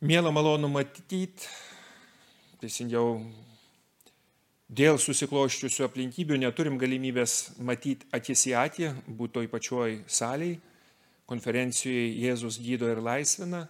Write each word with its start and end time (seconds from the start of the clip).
Mėla 0.00 0.30
malonu 0.32 0.64
matyti, 0.72 1.44
teisingiau, 2.56 3.18
dėl 4.64 4.96
susikloščiusių 4.96 5.84
aplinkybių 5.84 6.38
neturim 6.40 6.78
galimybės 6.80 7.34
matyti 7.60 8.08
akis 8.16 8.46
į 8.48 8.54
akį, 8.62 8.88
būti 9.04 9.34
toj 9.34 9.50
pačioj 9.52 9.98
saliai, 10.08 10.54
konferencijoje 11.28 12.06
Jėzus 12.16 12.56
gydo 12.64 12.88
ir 12.88 13.02
laisvina, 13.04 13.66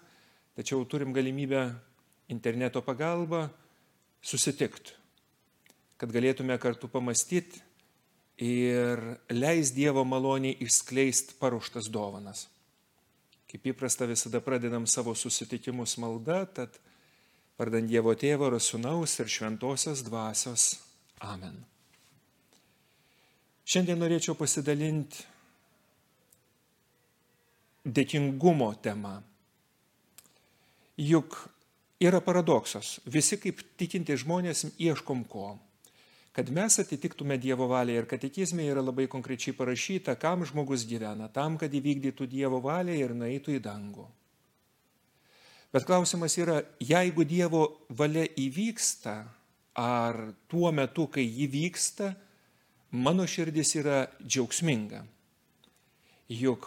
tačiau 0.54 0.86
turim 0.86 1.10
galimybę 1.10 1.64
interneto 2.30 2.78
pagalba 2.78 3.48
susitikti, 4.22 4.94
kad 5.98 6.14
galėtume 6.14 6.54
kartu 6.62 6.86
pamastyti 6.94 7.58
ir 8.38 9.02
leis 9.34 9.74
Dievo 9.74 10.06
maloniai 10.06 10.62
išskleisti 10.62 11.40
paruoštas 11.42 11.90
dovanas. 11.90 12.46
Kaip 13.50 13.66
įprasta 13.72 14.06
visada 14.06 14.38
pradedam 14.44 14.86
savo 14.86 15.14
susitikimus 15.18 15.96
malda, 15.98 16.44
tad 16.46 16.76
vardant 17.58 17.88
Dievo 17.90 18.14
Tėvo 18.14 18.46
ir 18.52 18.60
Sūnaus 18.62 19.16
ir 19.18 19.30
Šventosios 19.32 20.04
dvasios. 20.06 20.76
Amen. 21.26 21.58
Šiandien 23.66 23.98
norėčiau 23.98 24.36
pasidalinti 24.38 25.26
dėkingumo 27.84 28.70
tema. 28.82 29.16
Juk 31.00 31.36
yra 32.02 32.20
paradoksas. 32.22 32.98
Visi 33.04 33.38
kaip 33.40 33.64
tikinti 33.80 34.14
žmonės 34.20 34.68
ieškom 34.78 35.24
ko 35.30 35.56
kad 36.32 36.50
mes 36.50 36.78
atitiktume 36.78 37.38
Dievo 37.38 37.66
valią 37.70 38.00
ir 38.00 38.06
katekizme 38.06 38.64
yra 38.70 38.82
labai 38.84 39.08
konkrečiai 39.10 39.54
parašyta, 39.56 40.14
kam 40.14 40.44
žmogus 40.46 40.86
gyvena, 40.86 41.28
tam, 41.32 41.58
kad 41.58 41.74
įvykdytų 41.74 42.28
Dievo 42.30 42.60
valią 42.62 42.94
ir 42.94 43.14
nueitų 43.14 43.56
į 43.58 43.62
dangų. 43.64 44.06
Bet 45.70 45.86
klausimas 45.86 46.34
yra, 46.38 46.60
jeigu 46.82 47.24
Dievo 47.26 47.62
valia 47.94 48.24
įvyksta, 48.38 49.16
ar 49.78 50.18
tuo 50.50 50.70
metu, 50.74 51.06
kai 51.06 51.22
ji 51.26 51.46
vyksta, 51.50 52.10
mano 52.90 53.26
širdis 53.26 53.76
yra 53.78 54.02
džiaugsminga. 54.22 55.04
Juk 56.30 56.66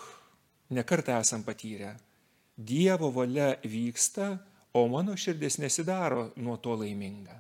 nekartą 0.76 1.20
esam 1.20 1.44
patyrę, 1.44 1.96
Dievo 2.56 3.12
valia 3.12 3.56
vyksta, 3.64 4.38
o 4.74 4.88
mano 4.88 5.16
širdis 5.18 5.60
nesidaro 5.60 6.32
nuo 6.36 6.58
to 6.58 6.76
laiminga. 6.76 7.40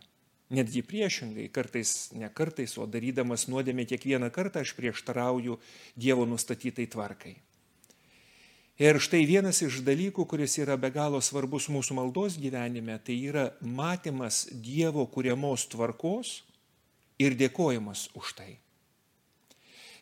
Netgi 0.54 0.84
priešingai, 0.86 1.48
kartais, 1.50 2.12
ne 2.14 2.30
kartais, 2.30 2.76
o 2.78 2.86
darydamas 2.86 3.48
nuodėmę 3.50 3.88
kiekvieną 3.90 4.30
kartą 4.34 4.62
aš 4.62 4.76
prieštarauju 4.78 5.58
Dievo 5.98 6.28
nustatytai 6.30 6.86
tvarkai. 6.94 7.34
Ir 8.82 8.98
štai 8.98 9.22
vienas 9.30 9.62
iš 9.62 9.84
dalykų, 9.86 10.26
kuris 10.26 10.58
yra 10.58 10.76
be 10.82 10.90
galo 10.94 11.20
svarbus 11.22 11.70
mūsų 11.70 11.98
maldos 11.98 12.40
gyvenime, 12.42 12.98
tai 12.98 13.20
yra 13.30 13.52
matymas 13.62 14.48
Dievo 14.50 15.06
kuriamos 15.06 15.68
tvarkos 15.70 16.40
ir 17.22 17.38
dėkojimas 17.38 18.08
už 18.18 18.34
tai. 18.38 18.50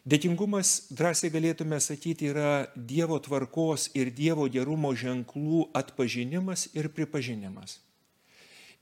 Dėkingumas, 0.07 0.87
drąsiai 0.95 1.29
galėtume 1.35 1.77
sakyti, 1.83 2.31
yra 2.31 2.71
Dievo 2.75 3.19
tvarkos 3.21 3.89
ir 3.93 4.09
Dievo 4.15 4.47
gerumo 4.49 4.95
ženklų 4.97 5.67
atpažinimas 5.77 6.69
ir 6.73 6.89
pripažinimas. 6.95 7.77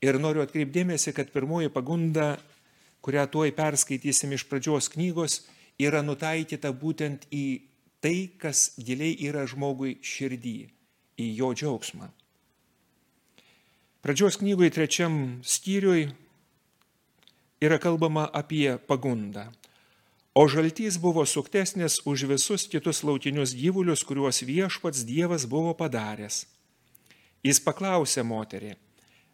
Ir 0.00 0.16
noriu 0.16 0.40
atkreipdėmėsi, 0.44 1.12
kad 1.12 1.32
pirmoji 1.32 1.72
pagunda, 1.72 2.38
kurią 3.04 3.26
tuoj 3.32 3.52
perskaitysim 3.56 4.32
iš 4.32 4.46
pradžios 4.48 4.88
knygos, 4.92 5.42
yra 5.80 6.00
nutaikyta 6.04 6.72
būtent 6.72 7.26
į 7.32 7.44
tai, 8.00 8.32
kas 8.40 8.72
giliai 8.80 9.12
yra 9.28 9.44
žmogui 9.48 9.98
širdį, 10.00 10.56
į 11.20 11.26
jo 11.36 11.52
džiaugsmą. 11.52 12.08
Pradžios 14.00 14.40
knygoje 14.40 14.72
trečiam 14.72 15.14
skyriui 15.44 16.08
yra 17.60 17.76
kalbama 17.76 18.24
apie 18.32 18.78
pagundą. 18.88 19.50
O 20.32 20.46
žaltys 20.48 20.96
buvo 20.96 21.26
suktesnis 21.26 21.98
už 22.08 22.24
visus 22.30 22.64
kitus 22.70 23.02
laukinius 23.04 23.52
gyvulius, 23.52 24.00
kuriuos 24.06 24.40
viešpats 24.46 25.04
Dievas 25.04 25.44
buvo 25.44 25.74
padaręs. 25.76 26.46
Jis 27.44 27.60
paklausė 27.60 28.24
moterį, 28.24 28.76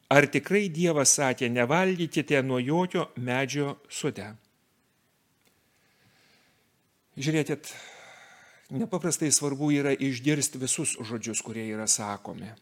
Ar 0.06 0.28
tikrai 0.30 0.68
Dievas 0.70 1.16
sakė, 1.18 1.48
nevalgykite 1.50 2.38
nuo 2.46 2.60
jokio 2.62 3.08
medžio 3.18 3.72
sude? 3.90 4.28
Žiūrėkit, 7.18 7.72
nepaprastai 8.76 9.32
svarbu 9.34 9.72
yra 9.74 9.96
išgirsti 9.96 10.62
visus 10.62 10.94
žodžius, 11.02 11.42
kurie 11.42 11.66
yra 11.72 11.88
sakomi. 11.90 12.52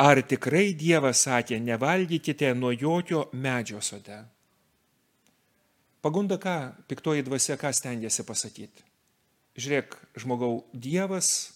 Ar 0.00 0.22
tikrai 0.24 0.70
Dievas 0.72 1.26
sakė, 1.26 1.60
nevalgykite 1.60 2.54
nuo 2.56 2.72
jokio 2.72 3.26
medžio 3.36 3.84
sode? 3.84 4.22
Pagunda 6.00 6.40
ką, 6.40 6.58
piktoji 6.88 7.24
dvasia, 7.26 7.60
ką 7.60 7.68
stengiasi 7.74 8.24
pasakyti? 8.24 8.84
Žiūrėk, 9.60 9.96
žmogau, 10.22 10.62
Dievas 10.72 11.50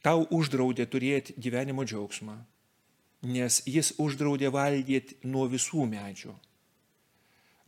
tau 0.00 0.24
uždraudė 0.32 0.86
turėti 0.88 1.36
gyvenimo 1.36 1.84
džiaugsmą 1.84 2.38
nes 3.22 3.62
jis 3.66 3.94
uždraudė 3.98 4.50
valgyti 4.54 5.18
nuo 5.26 5.46
visų 5.50 5.86
medžių. 5.90 6.34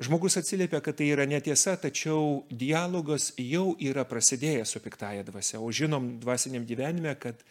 Žmogus 0.00 0.38
atsiliepia, 0.40 0.80
kad 0.80 0.96
tai 0.96 1.10
yra 1.12 1.26
netiesa, 1.28 1.74
tačiau 1.76 2.46
dialogas 2.48 3.34
jau 3.36 3.74
yra 3.76 4.06
prasidėjęs 4.08 4.70
su 4.72 4.80
piktaja 4.80 5.26
dvasia. 5.26 5.58
O 5.60 5.68
žinom 5.68 6.14
dvasiniam 6.22 6.64
gyvenime, 6.64 7.12
kad 7.20 7.42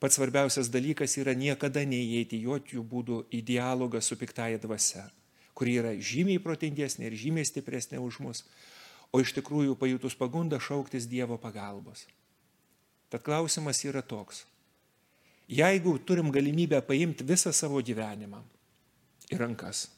pats 0.00 0.16
svarbiausias 0.16 0.70
dalykas 0.72 1.18
yra 1.20 1.34
niekada 1.36 1.82
neįeiti 1.84 2.40
jokių 2.40 2.84
būdų 2.88 3.18
į 3.36 3.42
dialogą 3.50 4.00
su 4.00 4.16
piktaja 4.16 4.62
dvasia, 4.62 5.10
kuri 5.52 5.76
yra 5.82 5.92
žymiai 5.92 6.40
protingesnė 6.40 7.10
ir 7.10 7.18
žymiai 7.20 7.44
stipresnė 7.44 8.00
už 8.00 8.22
mus, 8.24 8.46
o 9.12 9.20
iš 9.20 9.34
tikrųjų 9.36 9.76
pajutus 9.76 10.16
pagundą 10.16 10.56
šauktis 10.56 11.04
Dievo 11.10 11.36
pagalbos. 11.36 12.06
Tad 13.12 13.26
klausimas 13.26 13.84
yra 13.84 14.00
toks 14.00 14.46
jeigu 15.50 15.98
turim 16.06 16.30
galimybę 16.30 16.80
paimti 16.86 17.26
visą 17.26 17.52
savo 17.52 17.82
gyvenimą 17.82 18.40
į 19.30 19.38
rankas, 19.40 19.88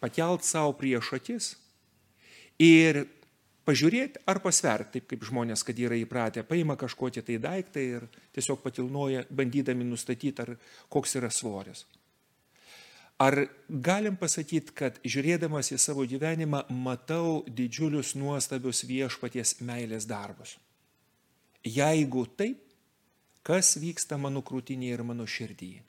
pakelt 0.00 0.44
savo 0.44 0.72
prieš 0.76 1.12
akis 1.18 1.52
ir 2.60 3.04
pažiūrėti 3.68 4.24
ar 4.28 4.40
pasverti, 4.42 4.98
taip 4.98 5.08
kaip 5.12 5.24
žmonės, 5.28 5.62
kad 5.66 5.78
yra 5.78 5.98
įpratę, 6.00 6.44
paima 6.48 6.76
kažkokį 6.80 7.24
tai 7.26 7.38
daiktą 7.42 7.84
ir 7.84 8.06
tiesiog 8.34 8.62
patilnoja, 8.64 9.26
bandydami 9.30 9.86
nustatyti, 9.86 10.42
ar 10.42 10.56
koks 10.92 11.16
yra 11.20 11.30
svoris. 11.32 11.84
Ar 13.20 13.36
galim 13.68 14.16
pasakyti, 14.16 14.72
kad 14.72 14.96
žiūrėdamas 15.04 15.74
į 15.74 15.78
savo 15.82 16.06
gyvenimą 16.08 16.62
matau 16.72 17.42
didžiulius 17.44 18.14
nuostabius 18.16 18.80
viešpaties 18.88 19.58
meilės 19.60 20.08
darbus? 20.08 20.56
Jeigu 21.60 22.24
taip, 22.40 22.69
kas 23.46 23.76
vyksta 23.80 24.18
mano 24.20 24.42
krūtinėje 24.46 24.98
ir 24.98 25.04
mano 25.06 25.26
širdyje. 25.26 25.84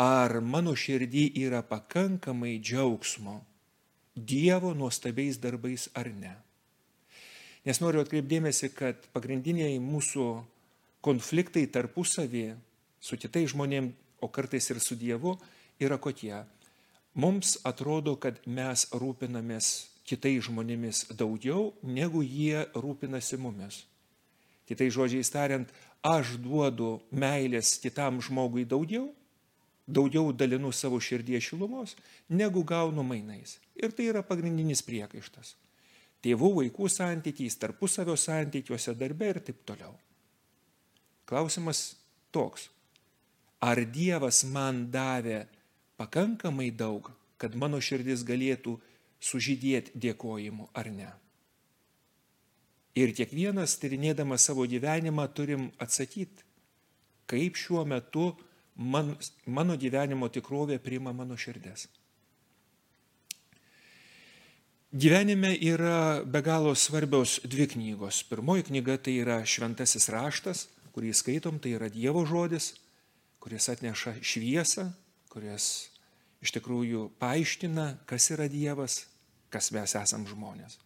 Ar 0.00 0.38
mano 0.40 0.72
širdį 0.78 1.26
yra 1.42 1.60
pakankamai 1.66 2.58
džiaugsmo 2.58 3.40
Dievo 4.16 4.72
nuostabiais 4.74 5.38
darbais 5.38 5.88
ar 5.94 6.08
ne. 6.12 6.32
Nes 7.64 7.78
noriu 7.80 8.02
atkreipdėmėsi, 8.02 8.72
kad 8.74 9.04
pagrindiniai 9.14 9.78
mūsų 9.80 10.26
konfliktai 11.04 11.66
tarpusavį 11.70 12.46
su 13.00 13.16
kitais 13.20 13.52
žmonėmis, 13.52 13.94
o 14.20 14.28
kartais 14.28 14.66
ir 14.68 14.80
su 14.84 14.96
Dievu, 15.00 15.38
yra 15.80 15.96
kokie. 15.96 16.42
Mums 17.14 17.56
atrodo, 17.64 18.16
kad 18.20 18.40
mes 18.46 18.84
rūpinamės 18.92 19.70
kitais 20.04 20.44
žmonėmis 20.48 21.06
daugiau, 21.16 21.70
negu 21.82 22.20
jie 22.20 22.66
rūpinasi 22.74 23.38
mumis. 23.40 23.84
Kitai 24.70 24.86
žodžiai 24.94 25.26
tariant, 25.26 25.70
aš 26.06 26.36
duodu 26.38 27.00
meilės 27.10 27.74
kitam 27.82 28.20
žmogui 28.22 28.62
daugiau, 28.62 29.08
daugiau 29.90 30.30
dalinu 30.30 30.70
savo 30.70 31.00
širdies 31.02 31.42
šilumos, 31.48 31.96
negu 32.30 32.62
gaunu 32.62 33.02
mainais. 33.02 33.58
Ir 33.74 33.90
tai 33.90 34.06
yra 34.12 34.22
pagrindinis 34.22 34.84
priekaištas. 34.86 35.56
Tėvų 36.22 36.50
vaikų 36.60 36.86
santykiais, 36.92 37.56
tarpusavio 37.58 38.14
santykiuose, 38.14 38.94
darbe 38.94 39.32
ir 39.32 39.40
taip 39.42 39.64
toliau. 39.66 39.96
Klausimas 41.26 41.96
toks. 42.30 42.68
Ar 43.60 43.80
Dievas 43.82 44.44
man 44.46 44.86
davė 44.92 45.48
pakankamai 46.00 46.70
daug, 46.70 47.10
kad 47.40 47.56
mano 47.58 47.80
širdis 47.82 48.22
galėtų 48.28 48.76
sužydėti 49.20 49.98
dėkojimu 50.00 50.70
ar 50.76 50.92
ne? 50.94 51.10
Ir 53.00 53.14
kiekvienas 53.16 53.78
tyrinėdamas 53.80 54.44
savo 54.50 54.66
gyvenimą 54.68 55.24
turim 55.32 55.70
atsakyti, 55.80 56.44
kaip 57.30 57.56
šiuo 57.56 57.86
metu 57.88 58.32
man, 58.76 59.14
mano 59.46 59.76
gyvenimo 59.80 60.28
tikrovė 60.32 60.80
priima 60.82 61.14
mano 61.16 61.38
širdės. 61.38 61.86
Gyvenime 64.90 65.52
yra 65.62 66.24
be 66.26 66.42
galo 66.42 66.74
svarbios 66.74 67.38
dvi 67.46 67.68
knygos. 67.70 68.24
Pirmoji 68.26 68.66
knyga 68.72 68.96
tai 68.98 69.20
yra 69.22 69.36
Šventasis 69.46 70.08
raštas, 70.10 70.64
kurį 70.90 71.12
skaitom, 71.14 71.60
tai 71.62 71.76
yra 71.76 71.86
Dievo 71.86 72.24
žodis, 72.26 72.72
kuris 73.38 73.70
atneša 73.70 74.16
šviesą, 74.18 74.88
kuris 75.30 75.92
iš 76.42 76.56
tikrųjų 76.58 77.06
paaiškina, 77.22 78.00
kas 78.10 78.32
yra 78.34 78.50
Dievas, 78.50 79.04
kas 79.54 79.70
mes 79.70 79.94
esam 79.94 80.26
žmonės. 80.26 80.80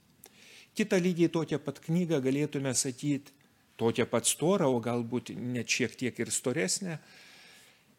Kita 0.74 0.98
lygiai 0.98 1.30
tokią 1.30 1.60
pat 1.62 1.78
knygą 1.84 2.18
galėtume 2.24 2.72
sakyti, 2.74 3.32
tokią 3.78 4.06
pat 4.10 4.26
storą, 4.26 4.68
o 4.70 4.80
galbūt 4.82 5.34
net 5.38 5.70
šiek 5.70 5.94
tiek 5.98 6.18
ir 6.18 6.30
storesnę, 6.34 6.98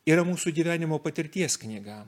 yra 0.08 0.26
mūsų 0.28 0.54
gyvenimo 0.56 1.00
patirties 1.04 1.58
knyga. 1.60 2.04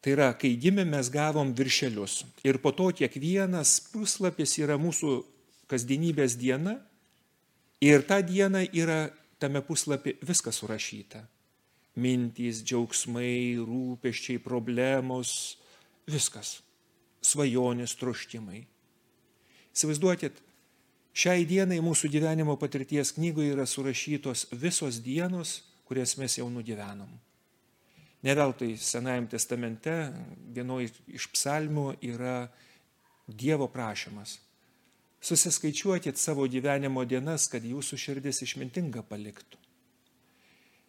Tai 0.00 0.14
yra, 0.14 0.30
kai 0.32 0.54
gimė, 0.56 0.86
mes 0.88 1.10
gavom 1.12 1.52
viršelius. 1.56 2.22
Ir 2.48 2.56
po 2.62 2.72
to 2.72 2.88
kiekvienas 2.96 3.74
puslapis 3.92 4.56
yra 4.62 4.78
mūsų 4.80 5.18
kasdienybės 5.68 6.38
diena. 6.40 6.78
Ir 7.84 8.04
tą 8.08 8.20
dieną 8.24 8.64
yra 8.76 9.10
tame 9.40 9.60
puslapį 9.64 10.16
viskas 10.24 10.60
surašyta. 10.60 11.20
Mintys, 12.00 12.62
džiaugsmai, 12.64 13.60
rūpeščiai, 13.60 14.40
problemos, 14.40 15.58
viskas. 16.08 16.60
Svajonės, 17.20 17.96
troškimai. 18.00 18.62
Įsivaizduokit, 19.74 20.36
šiai 21.14 21.46
dienai 21.46 21.80
mūsų 21.84 22.10
gyvenimo 22.10 22.56
patirties 22.60 23.14
knygoje 23.16 23.54
yra 23.54 23.66
surašytos 23.66 24.48
visos 24.52 25.00
dienos, 25.04 25.60
kurias 25.86 26.16
mes 26.18 26.38
jau 26.38 26.48
nugyvenom. 26.50 27.10
Neveltui 28.22 28.74
Senajame 28.76 29.30
testamente 29.32 29.94
vienoje 30.52 30.90
iš 31.08 31.30
psalmių 31.32 31.94
yra 32.04 32.50
Dievo 33.30 33.68
prašymas. 33.70 34.40
Susiskaičiuokit 35.22 36.18
savo 36.18 36.46
gyvenimo 36.48 37.04
dienas, 37.04 37.46
kad 37.52 37.64
jūsų 37.64 37.98
širdis 38.00 38.42
išmintinga 38.44 39.04
paliktų. 39.06 39.58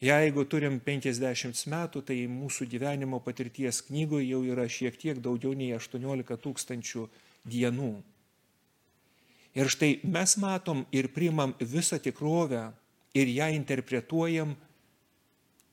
Jeigu 0.01 0.47
turim 0.49 0.79
50 0.81 1.67
metų, 1.69 2.01
tai 2.07 2.15
mūsų 2.31 2.65
gyvenimo 2.71 3.19
patirties 3.21 3.83
knygoje 3.85 4.31
jau 4.31 4.39
yra 4.49 4.65
šiek 4.65 4.97
tiek 4.97 5.19
daugiau 5.21 5.53
nei 5.53 5.75
18 5.77 6.39
tūkstančių 6.41 7.03
dienų. 7.45 7.91
Ir 9.55 9.67
štai 9.67 9.99
mes 10.07 10.37
matom 10.39 10.85
ir 10.95 11.11
primam 11.11 11.53
visą 11.59 11.99
tikrovę 11.99 12.69
ir 13.13 13.27
ją 13.27 13.49
interpretuojam, 13.51 14.55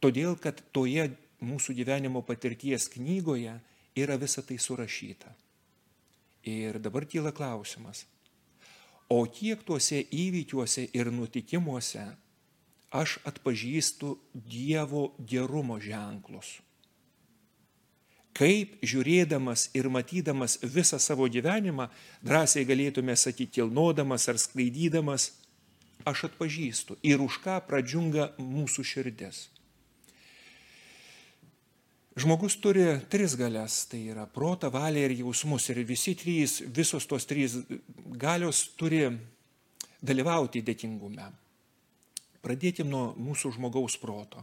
todėl 0.03 0.35
kad 0.43 0.59
toje 0.75 1.07
mūsų 1.39 1.77
gyvenimo 1.79 2.25
patirties 2.27 2.89
knygoje 2.91 3.55
yra 3.99 4.17
visa 4.19 4.43
tai 4.43 4.59
surašyta. 4.59 5.31
Ir 6.49 6.79
dabar 6.83 7.07
kyla 7.07 7.31
klausimas, 7.35 8.05
o 9.11 9.23
kiek 9.27 9.63
tuose 9.67 10.03
įvykiuose 10.11 10.89
ir 10.95 11.11
nutikimuose 11.15 12.07
aš 12.95 13.19
atpažįstu 13.29 14.17
Dievo 14.35 15.13
gerumo 15.19 15.79
ženklus? 15.83 16.59
Kaip 18.37 18.77
žiūrėdamas 18.85 19.69
ir 19.79 19.89
matydamas 19.91 20.59
visą 20.63 20.99
savo 21.03 21.27
gyvenimą, 21.29 21.89
drąsiai 22.23 22.67
galėtume 22.69 23.17
sakyti, 23.17 23.61
kilnodamas 23.61 24.29
ar 24.31 24.39
sklaidydamas, 24.39 25.33
aš 26.07 26.29
atpažįstu 26.31 26.99
ir 27.03 27.23
už 27.23 27.41
ką 27.45 27.61
pradžiunga 27.69 28.33
mūsų 28.39 28.85
širdis. 28.87 29.49
Žmogus 32.19 32.57
turi 32.59 32.85
tris 33.07 33.37
galias, 33.39 33.85
tai 33.87 34.01
yra 34.11 34.25
protą, 34.27 34.73
valią 34.75 35.05
ir 35.07 35.13
jausmus. 35.21 35.69
Ir 35.71 35.85
visi 35.87 36.17
trys, 36.19 36.57
visos 36.75 37.07
tos 37.07 37.29
trys 37.31 37.55
galios 38.19 38.65
turi 38.75 39.05
dalyvauti 40.03 40.65
dėkingume. 40.67 41.29
Pradėkime 42.43 42.91
nuo 42.91 43.05
mūsų 43.15 43.53
žmogaus 43.55 43.95
proto. 44.03 44.43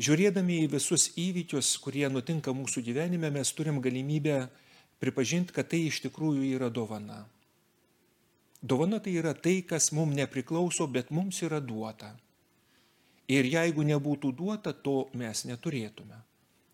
Žiūrėdami 0.00 0.62
į 0.64 0.68
visus 0.72 1.10
įvykius, 1.20 1.74
kurie 1.84 2.06
nutinka 2.08 2.54
mūsų 2.56 2.80
gyvenime, 2.86 3.28
mes 3.34 3.50
turim 3.52 3.82
galimybę 3.84 4.46
pripažinti, 5.02 5.52
kad 5.52 5.68
tai 5.68 5.82
iš 5.90 5.98
tikrųjų 6.06 6.46
yra 6.54 6.70
dovana. 6.72 7.26
Dovana 8.62 9.00
tai 9.00 9.18
yra 9.20 9.34
tai, 9.36 9.60
kas 9.60 9.90
mums 9.96 10.16
nepriklauso, 10.16 10.86
bet 10.88 11.12
mums 11.12 11.42
yra 11.44 11.60
duota. 11.60 12.14
Ir 13.28 13.44
jeigu 13.46 13.84
nebūtų 13.86 14.32
duota, 14.36 14.72
to 14.72 15.10
mes 15.16 15.44
neturėtume. 15.48 16.16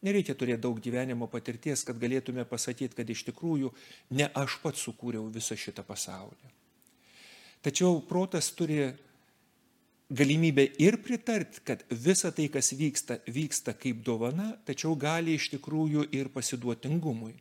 Nereikia 0.07 0.37
turėti 0.39 0.63
daug 0.63 0.79
gyvenimo 0.83 1.27
patirties, 1.31 1.83
kad 1.87 1.99
galėtume 1.99 2.45
pasakyti, 2.47 2.95
kad 2.95 3.11
iš 3.11 3.25
tikrųjų 3.31 3.73
ne 4.15 4.29
aš 4.39 4.61
pats 4.63 4.87
sukūriau 4.87 5.27
visą 5.35 5.59
šitą 5.59 5.83
pasaulį. 5.87 6.53
Tačiau 7.67 7.99
protas 8.07 8.53
turi 8.55 8.93
galimybę 10.11 10.67
ir 10.79 11.01
pritart, 11.03 11.61
kad 11.67 11.83
visa 11.91 12.31
tai, 12.31 12.49
kas 12.53 12.73
vyksta, 12.73 13.19
vyksta 13.27 13.75
kaip 13.75 14.05
dovana, 14.07 14.53
tačiau 14.67 14.95
gali 14.95 15.35
iš 15.35 15.51
tikrųjų 15.57 16.07
ir 16.15 16.31
pasiduotingumui. 16.35 17.35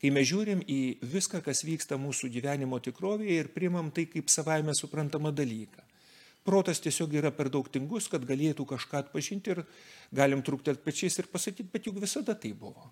Kai 0.00 0.10
mes 0.10 0.26
žiūrim 0.30 0.62
į 0.64 0.80
viską, 1.04 1.42
kas 1.44 1.60
vyksta 1.62 1.98
mūsų 2.00 2.30
gyvenimo 2.32 2.78
tikrovėje 2.80 3.36
ir 3.42 3.52
primam 3.52 3.90
tai 3.92 4.06
kaip 4.08 4.32
savaime 4.32 4.74
suprantamą 4.74 5.30
dalyką. 5.36 5.84
Protas 6.42 6.80
tiesiog 6.80 7.12
yra 7.20 7.30
per 7.36 7.50
daug 7.52 7.68
tingus, 7.68 8.08
kad 8.08 8.24
galėtų 8.24 8.64
kažką 8.66 9.04
atpažinti 9.04 9.52
ir 9.52 9.60
galim 10.10 10.40
trūkti 10.42 10.72
pečiais 10.80 11.18
ir 11.20 11.28
pasakyti, 11.28 11.68
bet 11.68 11.86
juk 11.86 12.00
visada 12.00 12.34
tai 12.34 12.54
buvo. 12.56 12.88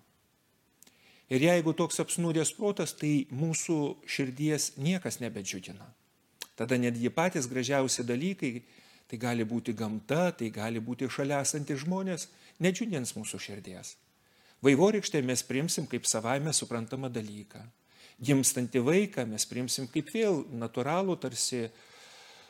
Ir 1.33 1.41
jeigu 1.41 1.73
toks 1.77 1.99
apsnūdęs 2.01 2.53
protas, 2.57 2.93
tai 2.93 3.25
mūsų 3.33 3.79
širdies 4.09 4.75
niekas 4.77 5.19
nebedžiugina. 5.21 5.89
Tada 6.57 6.77
netgi 6.77 7.09
patys 7.13 7.49
gražiausi 7.49 8.05
dalykai, 8.05 8.61
tai 9.09 9.17
gali 9.17 9.45
būti 9.47 9.73
gamta, 9.73 10.29
tai 10.37 10.51
gali 10.53 10.79
būti 10.79 11.09
šalia 11.09 11.41
esantis 11.41 11.81
žmonės, 11.81 12.27
nedžiugins 12.61 13.15
mūsų 13.17 13.41
širdies. 13.41 13.95
Vaivorykštę 14.61 15.21
mes 15.25 15.41
primsim 15.47 15.87
kaip 15.89 16.05
savaime 16.05 16.53
suprantamą 16.53 17.09
dalyką. 17.09 17.61
Gimstantį 18.19 18.83
vaiką 18.83 19.23
mes 19.25 19.45
primsim 19.47 19.87
kaip 19.87 20.11
vėl 20.13 20.43
natūralų, 20.51 21.15
tarsi 21.23 21.69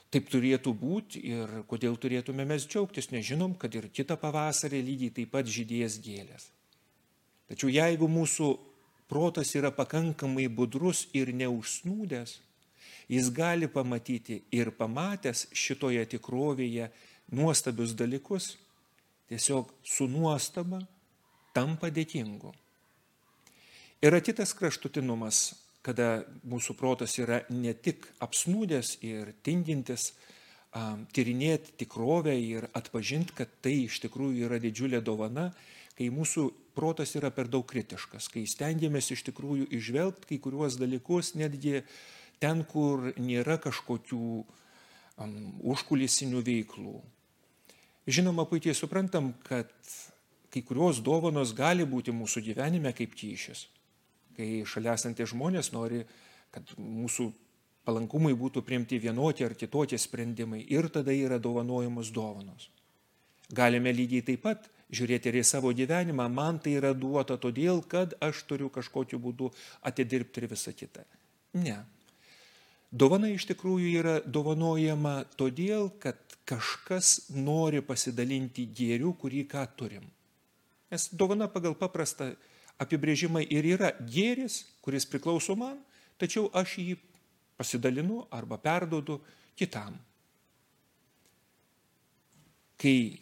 taip 0.10 0.32
turėtų 0.34 0.74
būti 0.74 1.22
ir 1.30 1.60
kodėl 1.70 1.96
turėtume 2.02 2.48
mes 2.50 2.66
džiaugtis, 2.66 3.12
nežinom, 3.14 3.54
kad 3.54 3.76
ir 3.78 3.92
kitą 3.94 4.18
pavasarį 4.18 4.82
lygiai 4.88 5.14
taip 5.20 5.32
pat 5.36 5.46
žydės 5.46 6.00
gėlės. 6.02 6.50
Tačiau 7.50 7.70
jeigu 7.70 8.10
mūsų 8.10 8.50
protas 9.10 9.54
yra 9.58 9.70
pakankamai 9.74 10.48
budrus 10.50 11.06
ir 11.14 11.30
neužsnūdęs, 11.34 12.40
jis 13.10 13.30
gali 13.34 13.68
pamatyti 13.68 14.44
ir 14.54 14.70
pamatęs 14.78 15.48
šitoje 15.58 16.06
tikrovėje 16.14 16.90
nuostabius 17.34 17.96
dalykus, 17.98 18.54
tiesiog 19.30 19.72
su 19.84 20.08
nuostaba 20.10 20.82
tampa 21.54 21.90
dėkingu. 21.94 22.54
Yra 24.06 24.22
kitas 24.24 24.54
kraštutinumas, 24.56 25.58
kada 25.84 26.24
mūsų 26.48 26.76
protas 26.78 27.18
yra 27.20 27.42
ne 27.50 27.74
tik 27.74 28.06
apsnūdęs 28.24 29.00
ir 29.06 29.34
tindintis, 29.44 30.14
tyrinėti 31.16 31.74
tikrovę 31.82 32.36
ir 32.38 32.70
atpažinti, 32.78 33.34
kad 33.34 33.50
tai 33.66 33.88
iš 33.88 33.98
tikrųjų 34.06 34.46
yra 34.46 34.60
didžiulė 34.62 35.02
dovana, 35.02 35.50
kai 35.98 36.12
mūsų 36.14 36.46
protas 36.78 37.16
yra 37.18 37.34
per 37.34 37.50
daug 37.50 37.66
kritiškas, 37.68 38.30
kai 38.32 38.46
stengiamės 38.48 39.10
iš 39.16 39.26
tikrųjų 39.32 39.66
išvelgti 39.80 40.30
kai 40.30 40.38
kuriuos 40.44 40.78
dalykus 40.80 41.34
netgi 41.36 41.80
uh, 41.82 41.90
ten, 42.44 42.64
kur 42.68 43.12
nėra 43.20 43.60
kažkokių 43.62 44.26
um, 44.40 45.36
užkulisinių 45.74 46.44
veiklų. 46.46 46.96
Žinoma, 48.10 48.48
puikiai 48.50 48.74
suprantam, 48.78 49.34
kad 49.46 49.70
kai 50.50 50.64
kurios 50.66 51.04
dovanos 51.06 51.54
gali 51.54 51.86
būti 51.86 52.16
mūsų 52.16 52.42
gyvenime 52.48 52.94
kaip 52.98 53.14
kyšis. 53.18 53.68
Kai 54.38 54.64
šalia 54.66 54.96
esantys 54.98 55.34
žmonės 55.34 55.72
nori, 55.76 56.02
kad 56.54 56.74
mūsų 56.80 57.30
palankumui 57.86 58.34
būtų 58.38 58.64
priimti 58.66 59.00
vienokie 59.02 59.46
ar 59.46 59.56
kitokie 59.58 60.00
sprendimai 60.02 60.64
ir 60.68 60.90
tada 60.94 61.14
yra 61.14 61.40
dovanojamos 61.42 62.12
dovanos. 62.16 62.70
Galime 63.50 63.94
lygiai 63.94 64.26
taip 64.26 64.44
pat 64.46 64.68
žiūrėti 64.94 65.30
ir 65.30 65.40
į 65.42 65.46
savo 65.46 65.72
gyvenimą, 65.74 66.28
man 66.34 66.60
tai 66.62 66.76
yra 66.78 66.94
duota 66.98 67.38
todėl, 67.38 67.82
kad 67.86 68.14
aš 68.26 68.44
turiu 68.50 68.70
kažkokiu 68.74 69.20
būdu 69.22 69.50
atidirbti 69.86 70.42
ir 70.44 70.50
visą 70.50 70.74
kitą. 70.74 71.06
Ne, 71.58 71.78
Dovana 72.90 73.30
iš 73.30 73.46
tikrųjų 73.52 73.90
yra 74.02 74.16
dovanojama 74.26 75.22
todėl, 75.38 75.92
kad 76.02 76.18
kažkas 76.50 77.30
nori 77.30 77.84
pasidalinti 77.86 78.66
gėriu, 78.74 79.14
kurį 79.14 79.44
ką 79.52 79.66
turim. 79.78 80.08
Nes 80.90 81.06
dovana 81.14 81.46
pagal 81.54 81.76
paprastą 81.78 82.32
apibrėžimą 82.82 83.44
ir 83.46 83.68
yra 83.76 83.92
gėris, 84.02 84.64
kuris 84.82 85.06
priklauso 85.06 85.54
man, 85.60 85.78
tačiau 86.18 86.50
aš 86.50 86.80
jį 86.82 86.96
pasidalinu 87.60 88.24
arba 88.34 88.58
perdodu 88.58 89.20
kitam. 89.60 90.00
Kai 92.80 93.20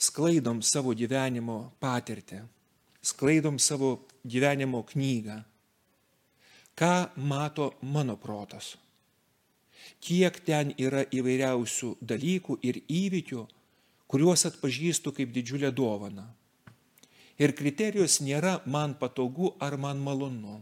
sklaidom 0.00 0.64
savo 0.64 0.96
gyvenimo 0.96 1.76
patirtį, 1.78 2.40
sklaidom 3.04 3.60
savo 3.60 4.00
gyvenimo 4.24 4.82
knygą, 4.88 5.36
ką 6.80 7.12
mato 7.16 7.74
mano 7.82 8.16
protas. 8.16 8.78
Kiek 10.00 10.38
ten 10.46 10.72
yra 10.80 11.04
įvairiausių 11.12 11.98
dalykų 12.00 12.56
ir 12.64 12.80
įvykių, 12.88 13.42
kuriuos 14.08 14.46
atpažįstu 14.48 15.12
kaip 15.12 15.32
didžiulę 15.34 15.68
dovaną. 15.76 16.24
Ir 17.40 17.52
kriterijus 17.56 18.18
nėra 18.24 18.58
man 18.64 18.96
patogu 19.00 19.52
ar 19.60 19.76
man 19.76 20.00
malonu. 20.00 20.60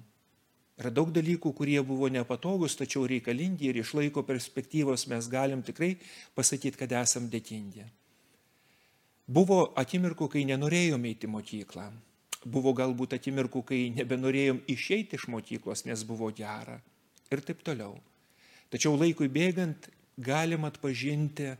Yra 0.79 0.91
daug 0.95 1.11
dalykų, 1.15 1.51
kurie 1.55 1.79
buvo 1.83 2.11
nepatogus, 2.11 2.77
tačiau 2.79 3.07
reikalingi 3.11 3.71
ir 3.71 3.81
iš 3.81 3.95
laiko 3.99 4.23
perspektyvos 4.27 5.09
mes 5.11 5.27
galim 5.31 5.63
tikrai 5.67 5.97
pasakyti, 6.39 6.79
kad 6.79 6.95
esam 7.01 7.27
dėkingi. 7.31 7.87
Buvo 9.27 9.73
akimirkų, 9.79 10.31
kai 10.35 10.45
nenorėjom 10.47 11.09
eiti 11.11 11.27
į 11.27 11.33
mokyklą. 11.35 11.89
Buvo 12.49 12.73
galbūt 12.77 13.17
akimirkų, 13.19 13.63
kai 13.69 13.81
nebenorėjom 13.97 14.63
išeiti 14.71 15.19
iš 15.19 15.27
mokyklos, 15.33 15.85
nes 15.89 16.05
buvo 16.09 16.31
gera. 16.33 16.79
Ir 17.29 17.43
taip 17.45 17.61
toliau. 17.67 17.99
Tačiau 18.73 18.97
laikui 18.97 19.29
bėgant 19.33 19.91
galim 20.17 20.65
atpažinti, 20.69 21.53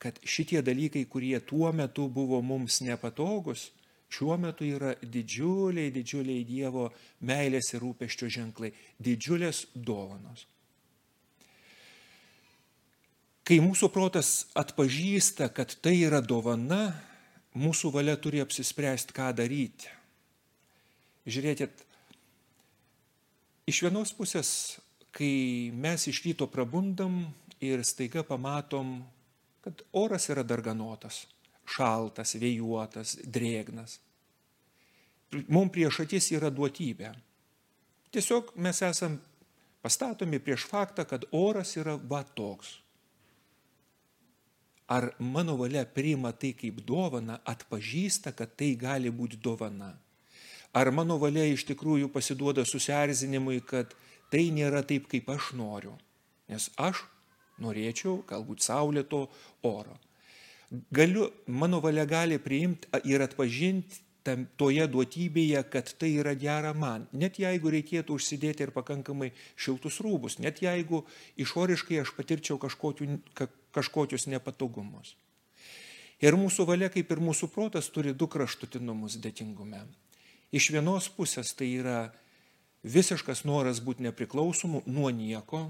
kad 0.00 0.16
šitie 0.24 0.62
dalykai, 0.64 1.04
kurie 1.10 1.38
tuo 1.44 1.72
metu 1.76 2.06
buvo 2.08 2.40
mums 2.42 2.80
nepatogus, 2.86 3.68
šiuo 4.10 4.38
metu 4.40 4.64
yra 4.66 4.94
didžiuliai, 5.02 5.92
didžiuliai 5.94 6.46
Dievo 6.48 6.88
meilės 7.26 7.74
ir 7.74 7.84
rūpeščio 7.84 8.30
ženklai, 8.32 8.72
didžiulės 8.98 9.66
dovanos. 9.74 10.46
Kai 13.46 13.58
mūsų 13.62 13.90
protas 13.90 14.46
atpažįsta, 14.58 15.50
kad 15.50 15.74
tai 15.82 15.96
yra 16.06 16.20
dovana, 16.22 16.94
mūsų 17.58 17.90
valia 17.94 18.14
turi 18.16 18.42
apsispręsti, 18.42 19.14
ką 19.16 19.32
daryti. 19.34 19.90
Žiūrėkit, 21.28 21.82
iš 23.68 23.82
vienos 23.84 24.14
pusės, 24.16 24.52
kai 25.12 25.70
mes 25.74 26.06
iš 26.08 26.22
ryto 26.24 26.48
prabundam 26.48 27.26
ir 27.60 27.84
staiga 27.84 28.24
pamatom, 28.24 29.00
kad 29.60 29.82
oras 29.92 30.30
yra 30.32 30.46
darganotas 30.46 31.26
šaltas, 31.70 32.34
vėjuotas, 32.40 33.18
drėgnas. 33.24 33.98
Mums 35.46 35.72
prieš 35.74 36.02
akis 36.04 36.32
yra 36.34 36.50
duotybė. 36.50 37.12
Tiesiog 38.10 38.54
mes 38.58 38.80
esam 38.82 39.18
pastatomi 39.84 40.40
prieš 40.42 40.66
faktą, 40.66 41.06
kad 41.06 41.28
oras 41.30 41.76
yra 41.78 41.94
va 41.94 42.24
toks. 42.24 42.78
Ar 44.90 45.12
mano 45.22 45.54
valia 45.54 45.84
priima 45.86 46.32
tai 46.34 46.50
kaip 46.58 46.80
dovana, 46.82 47.38
atpažįsta, 47.46 48.32
kad 48.34 48.56
tai 48.58 48.72
gali 48.74 49.12
būti 49.14 49.38
dovana? 49.38 49.92
Ar 50.72 50.92
mano 50.94 51.18
valia 51.18 51.46
iš 51.50 51.64
tikrųjų 51.70 52.12
pasiduoda 52.14 52.66
susierzinimui, 52.68 53.58
kad 53.66 53.96
tai 54.30 54.48
nėra 54.54 54.84
taip, 54.86 55.08
kaip 55.10 55.30
aš 55.32 55.52
noriu? 55.58 55.96
Nes 56.50 56.68
aš 56.78 57.02
norėčiau 57.62 58.20
galbūt 58.28 58.62
saulėto 58.64 59.26
oro 59.66 59.98
galiu, 60.90 61.30
mano 61.46 61.80
valia 61.80 62.06
gali 62.06 62.38
priimti 62.38 62.88
ir 63.04 63.22
atpažinti 63.22 64.00
tam, 64.22 64.44
toje 64.60 64.86
duotybėje, 64.86 65.62
kad 65.72 65.90
tai 65.98 66.12
yra 66.20 66.34
gera 66.38 66.72
man. 66.76 67.06
Net 67.12 67.40
jeigu 67.40 67.72
reikėtų 67.72 68.18
užsidėti 68.18 68.66
ir 68.66 68.74
pakankamai 68.74 69.32
šiltus 69.56 70.00
rūbus, 70.04 70.38
net 70.38 70.60
jeigu 70.62 71.02
išoriškai 71.40 72.02
aš 72.02 72.14
patirčiau 72.16 72.60
kažkokiu, 72.60 73.18
kažkokius 73.74 74.28
nepatogumus. 74.30 75.16
Ir 76.20 76.36
mūsų 76.36 76.66
valia, 76.68 76.90
kaip 76.92 77.10
ir 77.10 77.22
mūsų 77.24 77.48
protas, 77.48 77.88
turi 77.88 78.12
du 78.12 78.28
kraštutinumus 78.28 79.16
dėkingume. 79.24 79.86
Iš 80.52 80.70
vienos 80.74 81.08
pusės 81.14 81.54
tai 81.54 81.68
yra 81.78 81.98
visiškas 82.82 83.44
noras 83.46 83.82
būti 83.84 84.06
nepriklausomu 84.08 84.82
nuo 84.86 85.10
nieko, 85.14 85.68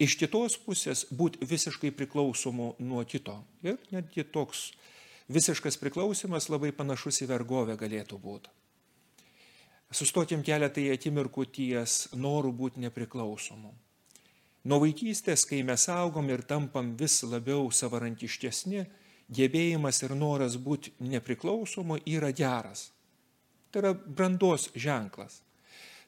Iš 0.00 0.14
kitos 0.16 0.54
pusės 0.56 1.02
būti 1.12 1.44
visiškai 1.44 1.90
priklausomu 1.92 2.70
nuo 2.80 3.02
kito. 3.04 3.34
Ir 3.60 3.76
netgi 3.92 4.24
toks 4.24 4.70
visiškas 5.28 5.76
priklausimas 5.76 6.48
labai 6.48 6.70
panašus 6.72 7.20
į 7.20 7.28
vergovę 7.28 7.76
galėtų 7.76 8.16
būti. 8.22 8.48
Sustokim 9.92 10.40
keletą 10.46 10.86
akimirkų 10.94 11.44
ties 11.52 11.98
norų 12.16 12.54
būti 12.56 12.80
nepriklausomu. 12.86 13.74
Nuo 14.64 14.78
vaikystės, 14.80 15.44
kai 15.44 15.60
mes 15.68 15.84
augom 15.92 16.32
ir 16.32 16.46
tampam 16.48 16.94
vis 16.96 17.18
labiau 17.20 17.68
savarankiškesni, 17.68 18.86
gebėjimas 19.28 20.00
ir 20.06 20.16
noras 20.16 20.56
būti 20.56 20.94
nepriklausomu 21.12 22.00
yra 22.08 22.32
geras. 22.32 22.88
Tai 23.70 23.82
yra 23.82 23.92
brandos 23.94 24.70
ženklas. 24.74 25.42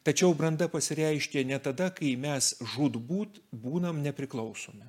Tačiau 0.02 0.35
branda 0.35 0.66
pasireiškia 0.69 1.45
ne 1.47 1.59
tada, 1.62 1.92
kai 1.95 2.16
mes 2.19 2.54
žudbūt 2.75 3.38
būnam 3.54 4.00
nepriklausomi. 4.02 4.88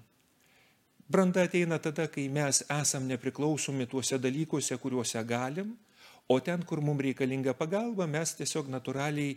Branda 1.06 1.44
ateina 1.46 1.78
tada, 1.78 2.08
kai 2.10 2.26
mes 2.34 2.64
esam 2.74 3.06
nepriklausomi 3.06 3.86
tuose 3.86 4.18
dalykuose, 4.18 4.78
kuriuose 4.82 5.22
galim, 5.30 5.76
o 6.28 6.40
ten, 6.40 6.64
kur 6.66 6.82
mums 6.82 7.04
reikalinga 7.06 7.54
pagalba, 7.54 8.08
mes 8.10 8.34
tiesiog 8.40 8.72
natūraliai 8.74 9.36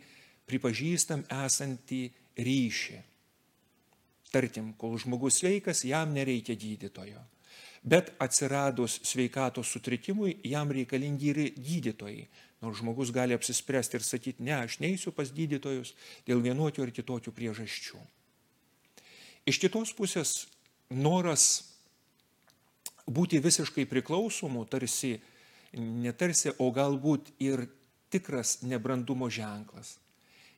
pripažįstam 0.49 1.27
esantį 1.45 2.01
ryšį. 2.41 3.03
Tarkim, 4.33 4.73
kol 4.81 4.97
žmogus 5.01 5.43
sveikas, 5.43 5.85
jam 5.85 6.15
nereikia 6.17 6.57
gydytojo. 6.57 7.21
Bet 7.87 8.15
atsiradus 8.19 8.97
sveikatos 9.07 9.69
sutrikimui, 9.71 10.39
jam 10.49 10.73
reikalingi 10.73 11.29
ir 11.31 11.41
gydytojai. 11.55 12.25
Nors 12.67 12.81
žmogus 12.83 13.13
gali 13.15 13.37
apsispręsti 13.37 14.01
ir 14.01 14.03
sakyti, 14.03 14.43
ne, 14.43 14.57
aš 14.67 14.81
neįsiu 14.83 15.13
pas 15.15 15.31
gydytojus 15.31 15.95
dėl 16.27 16.43
vienokių 16.43 16.83
ar 16.83 16.91
kitokių 16.91 17.31
priežasčių. 17.37 18.01
Iš 19.47 19.61
kitos 19.63 19.93
pusės 19.95 20.33
noras 20.91 21.77
būti 23.07 23.39
visiškai 23.39 23.87
priklausomu, 23.87 24.65
tarsi, 24.67 25.21
netarsi, 25.79 26.51
o 26.59 26.73
galbūt 26.75 27.31
ir 27.39 27.69
tikras 28.11 28.59
nebrandumo 28.67 29.31
ženklas. 29.31 29.95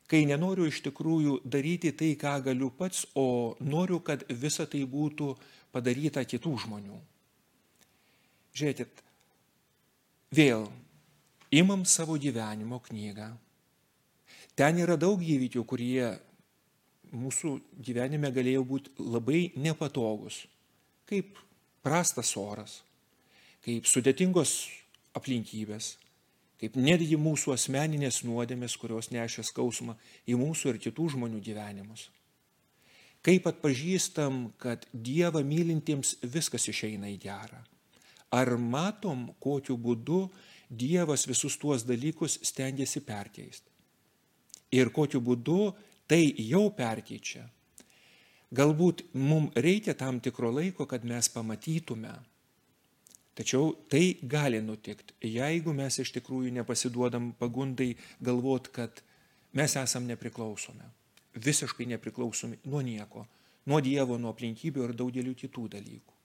Kai 0.08 0.22
nenoriu 0.24 0.64
iš 0.70 0.80
tikrųjų 0.86 1.42
daryti 1.44 1.92
tai, 1.92 2.14
ką 2.16 2.38
galiu 2.46 2.70
pats, 2.72 3.04
o 3.12 3.56
noriu, 3.60 4.00
kad 4.00 4.24
visa 4.32 4.64
tai 4.64 4.86
būtų 4.88 5.34
padaryta 5.76 6.24
kitų 6.24 6.54
žmonių. 6.64 6.96
Žiūrėkit, 8.56 9.02
vėl 10.32 10.64
imam 11.50 11.84
savo 11.84 12.18
gyvenimo 12.18 12.80
knygą. 12.84 13.28
Ten 14.58 14.80
yra 14.82 14.96
daug 14.98 15.22
įvykių, 15.22 15.62
kurie 15.64 16.02
mūsų 17.14 17.54
gyvenime 17.84 18.30
galėjo 18.34 18.64
būti 18.66 18.92
labai 18.98 19.52
nepatogus, 19.56 20.42
kaip 21.08 21.38
prastas 21.86 22.34
oras, 22.36 22.80
kaip 23.64 23.86
sudėtingos 23.88 24.58
aplinkybės, 25.16 25.94
kaip 26.58 26.76
netgi 26.76 27.16
mūsų 27.20 27.54
asmeninės 27.54 28.24
nuodėmės, 28.26 28.76
kurios 28.76 29.12
nešia 29.14 29.46
skausmą 29.46 29.96
į 30.26 30.36
mūsų 30.40 30.74
ir 30.74 30.82
kitų 30.88 31.12
žmonių 31.14 31.40
gyvenimus. 31.44 32.08
Kaip 33.24 33.48
atpažįstam, 33.50 34.52
kad 34.62 34.86
Dievą 34.92 35.42
mylintiems 35.46 36.16
viskas 36.22 36.68
išeina 36.70 37.08
į 37.10 37.16
gerą. 37.22 37.58
Ar 38.30 38.52
matom, 38.60 39.30
kokiu 39.42 39.78
būdu 39.80 40.26
Dievas 40.68 41.24
visus 41.28 41.56
tuos 41.56 41.84
dalykus 41.88 42.38
stengiasi 42.44 43.00
perkeisti. 43.00 43.70
Ir 44.76 44.90
kokiu 44.92 45.20
būdu 45.24 45.72
tai 46.08 46.34
jau 46.44 46.68
perkeičia. 46.76 47.46
Galbūt 48.52 49.02
mums 49.12 49.56
reikia 49.56 49.94
tam 49.96 50.20
tikro 50.24 50.50
laiko, 50.52 50.86
kad 50.88 51.04
mes 51.04 51.28
pamatytume. 51.32 52.12
Tačiau 53.36 53.70
tai 53.88 54.18
gali 54.22 54.60
nutikti, 54.64 55.14
jeigu 55.22 55.72
mes 55.76 56.00
iš 56.02 56.10
tikrųjų 56.16 56.50
nepasiduodam 56.56 57.30
pagundai 57.38 57.92
galvot, 58.24 58.72
kad 58.74 59.02
mes 59.54 59.76
esam 59.78 60.08
nepriklausomi. 60.08 60.88
Visiškai 61.38 61.86
nepriklausomi 61.92 62.58
nuo 62.64 62.80
nieko, 62.82 63.26
nuo 63.70 63.80
Dievo, 63.84 64.18
nuo 64.18 64.32
aplinkybių 64.34 64.88
ir 64.88 64.96
daugelių 64.98 65.36
kitų 65.38 65.68
dalykų. 65.76 66.17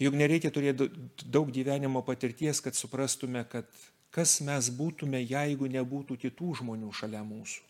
Juk 0.00 0.14
nereikia 0.16 0.48
turėti 0.48 0.88
daug 1.28 1.50
gyvenimo 1.52 2.00
patirties, 2.06 2.62
kad 2.64 2.76
suprastume, 2.76 3.42
kad 3.52 3.68
kas 4.14 4.38
mes 4.46 4.70
būtume, 4.72 5.20
jeigu 5.20 5.68
nebūtų 5.68 6.16
kitų 6.24 6.54
žmonių 6.62 6.92
šalia 6.96 7.20
mūsų. 7.26 7.66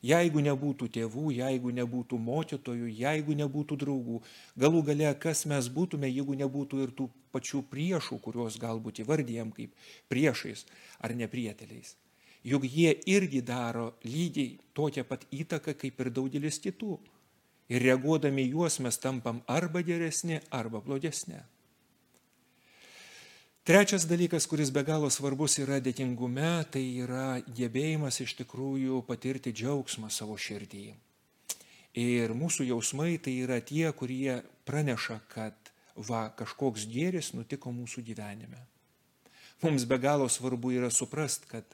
Jeigu 0.00 0.40
nebūtų 0.40 0.86
tėvų, 0.94 1.26
jeigu 1.36 1.74
nebūtų 1.76 2.16
mokytojų, 2.24 2.86
jeigu 2.96 3.34
nebūtų 3.36 3.76
draugų, 3.82 4.22
galų 4.56 4.80
gale 4.88 5.10
kas 5.20 5.44
mes 5.44 5.68
būtume, 5.68 6.08
jeigu 6.08 6.38
nebūtų 6.40 6.80
ir 6.86 6.94
tų 6.96 7.10
pačių 7.34 7.60
priešų, 7.68 8.16
kuriuos 8.24 8.56
galbūt 8.62 9.02
įvardyjam 9.04 9.52
kaip 9.52 9.76
priešais 10.08 10.64
ar 11.04 11.12
neprieteliais. 11.12 11.98
Juk 12.48 12.64
jie 12.64 12.94
irgi 13.12 13.42
daro 13.44 13.90
lygiai 14.00 14.56
tokią 14.72 15.04
pat 15.04 15.28
įtaką 15.28 15.76
kaip 15.76 16.00
ir 16.00 16.08
daugelis 16.16 16.56
kitų 16.64 16.96
ir 17.70 17.86
reaguodami 17.86 18.48
juos 18.50 18.80
mes 18.82 18.98
tampam 18.98 19.40
arba 19.46 19.82
geresni, 19.86 20.40
arba 20.50 20.82
blogesni. 20.82 21.38
Trečias 23.64 24.06
dalykas, 24.08 24.46
kuris 24.50 24.72
be 24.74 24.82
galo 24.82 25.10
svarbus 25.12 25.58
yra 25.62 25.78
dėkingume, 25.84 26.64
tai 26.74 26.82
yra 27.04 27.38
gebėjimas 27.54 28.18
iš 28.24 28.34
tikrųjų 28.40 29.04
patirti 29.06 29.52
džiaugsmą 29.54 30.10
savo 30.10 30.34
širdį. 30.34 30.88
Ir 32.00 32.34
mūsų 32.34 32.66
jausmai 32.70 33.18
tai 33.22 33.36
yra 33.44 33.60
tie, 33.60 33.86
kurie 33.92 34.40
praneša, 34.66 35.20
kad 35.30 35.70
va, 35.94 36.30
kažkoks 36.34 36.88
gėris 36.90 37.30
nutiko 37.36 37.70
mūsų 37.70 38.02
gyvenime. 38.10 38.64
Mums 39.62 39.84
be 39.84 40.00
galo 40.00 40.26
svarbu 40.26 40.72
yra 40.72 40.90
suprast, 40.90 41.46
kad 41.46 41.66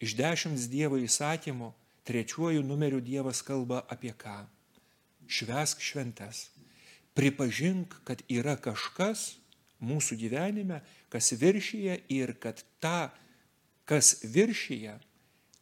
iš 0.00 0.14
dešimt 0.14 0.62
Dievo 0.70 1.00
įsakymų 1.02 1.72
trečiuoju 2.06 2.62
numeriu 2.62 3.00
Dievas 3.02 3.42
kalba 3.42 3.82
apie 3.90 4.14
ką? 4.14 4.44
Švesk 5.28 5.80
šventes. 5.80 6.48
Pripažink, 7.14 7.94
kad 8.08 8.22
yra 8.30 8.56
kažkas 8.56 9.36
mūsų 9.82 10.16
gyvenime, 10.20 10.80
kas 11.12 11.32
viršyje 11.36 11.98
ir 12.12 12.34
kad 12.40 12.62
tą, 12.80 13.10
kas 13.88 14.22
viršyje, 14.24 14.96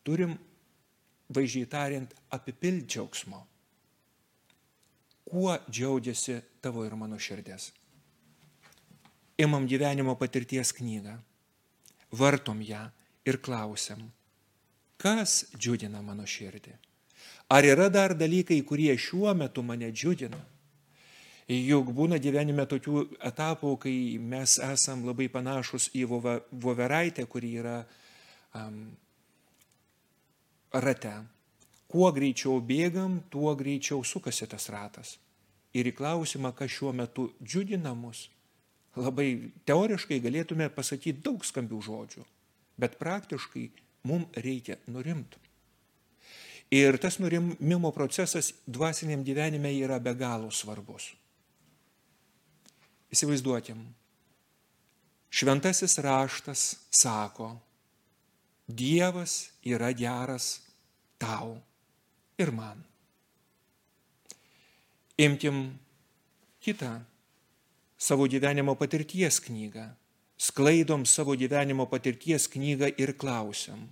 turim, 0.07 0.37
vaizdžiai 1.35 1.71
tariant, 1.71 2.15
apipilti 2.31 2.87
džiaugsmo. 2.95 3.41
Kuo 5.31 5.57
džiaugiasi 5.71 6.41
tavo 6.63 6.85
ir 6.87 6.97
mano 6.99 7.19
širdės? 7.19 7.71
Imam 9.41 9.67
gyvenimo 9.71 10.17
patirties 10.21 10.75
knygą 10.77 11.17
vartom 12.13 12.61
ją 12.63 12.89
ir 13.25 13.39
klausiam, 13.41 14.03
kas 15.01 15.45
džiugina 15.57 16.03
mano 16.03 16.27
širdį. 16.27 16.75
Ar 17.51 17.67
yra 17.67 17.89
dar 17.91 18.15
dalykai, 18.15 18.61
kurie 18.63 18.95
šiuo 18.95 19.33
metu 19.35 19.63
mane 19.67 19.89
džiugina? 19.91 20.39
Juk 21.51 21.89
būna 21.91 22.21
gyvenime 22.23 22.63
tokių 22.71 23.01
etapų, 23.27 23.73
kai 23.83 23.95
mes 24.23 24.55
esam 24.63 25.03
labai 25.09 25.27
panašus 25.35 25.89
į 25.99 26.05
voveraitę, 26.07 27.25
kuri 27.27 27.51
yra 27.59 27.81
um, 28.55 28.85
rate. 30.71 31.17
Kuo 31.91 32.13
greičiau 32.15 32.61
bėgam, 32.63 33.19
tuo 33.35 33.57
greičiau 33.59 34.07
sukasi 34.07 34.47
tas 34.47 34.71
ratas. 34.71 35.17
Ir 35.75 35.91
į 35.91 35.97
klausimą, 35.99 36.55
kas 36.55 36.71
šiuo 36.71 36.95
metu 36.95 37.33
džiugina 37.43 37.97
mus, 37.99 38.29
labai 38.95 39.51
teoriškai 39.67 40.23
galėtume 40.23 40.71
pasakyti 40.71 41.27
daug 41.27 41.43
skambių 41.43 41.83
žodžių, 41.83 42.27
bet 42.79 42.99
praktiškai 43.03 43.67
mums 44.07 44.39
reikia 44.39 44.79
nurimti. 44.87 45.40
Ir 46.71 46.99
tas 47.03 47.19
nurimimo 47.19 47.91
procesas 47.91 48.53
dvasiniam 48.67 49.25
gyvenime 49.27 49.73
yra 49.75 49.99
be 49.99 50.15
galo 50.15 50.53
svarbus. 50.55 51.09
Įsivaizduokim, 53.11 53.81
šventasis 55.35 55.99
raštas 55.99 56.63
sako, 56.95 57.57
Dievas 58.71 59.51
yra 59.67 59.91
geras 59.91 60.61
tau 61.19 61.59
ir 62.39 62.53
man. 62.55 62.85
Imkim 65.19 65.75
kitą 66.63 67.01
savo 67.99 68.29
gyvenimo 68.31 68.77
patirties 68.79 69.41
knygą, 69.43 69.89
sklaidom 70.39 71.03
savo 71.05 71.35
gyvenimo 71.35 71.89
patirties 71.91 72.47
knygą 72.49 72.95
ir 72.97 73.13
klausiam, 73.19 73.89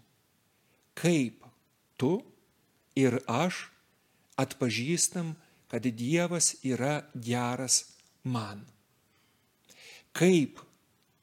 kaip 0.94 1.42
tu 1.98 2.22
ir 2.98 3.20
aš 3.30 3.68
atpažįstam, 4.38 5.34
kad 5.68 5.84
Dievas 5.84 6.56
yra 6.64 7.02
geras 7.14 7.82
man. 8.24 8.64
Kaip 10.16 10.58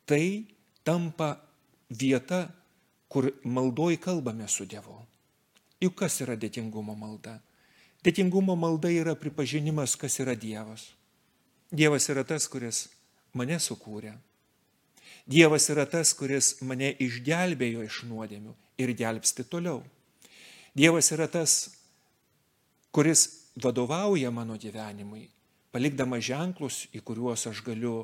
tai 0.06 0.46
tampa 0.86 1.36
vieta, 1.90 2.46
kur 3.10 3.32
maldoj 3.44 3.98
kalbame 4.02 4.48
su 4.48 4.68
Dievu. 4.70 5.00
Juk 5.82 5.98
kas 6.00 6.22
yra 6.24 6.38
dėtingumo 6.40 6.96
malda? 6.98 7.40
Dėtingumo 8.06 8.56
malda 8.60 8.92
yra 8.94 9.16
pripažinimas, 9.18 9.96
kas 10.00 10.20
yra 10.22 10.36
Dievas. 10.38 10.92
Dievas 11.74 12.06
yra 12.14 12.24
tas, 12.24 12.48
kuris 12.48 12.86
mane 13.34 13.58
sukūrė. 13.60 14.14
Dievas 15.26 15.66
yra 15.74 15.88
tas, 15.90 16.14
kuris 16.14 16.56
mane 16.62 16.94
išgelbėjo 17.02 17.84
iš 17.88 18.04
nuodėmių 18.06 18.54
ir 18.78 18.94
gelbsti 18.94 19.48
toliau. 19.50 19.82
Dievas 20.76 21.08
yra 21.16 21.28
tas, 21.32 21.70
kuris 22.92 23.30
vadovauja 23.56 24.32
mano 24.32 24.58
gyvenimui, 24.60 25.30
palikdama 25.72 26.20
ženklus, 26.20 26.86
į 26.92 27.00
kuriuos 27.00 27.48
aš 27.48 27.62
galiu 27.64 28.02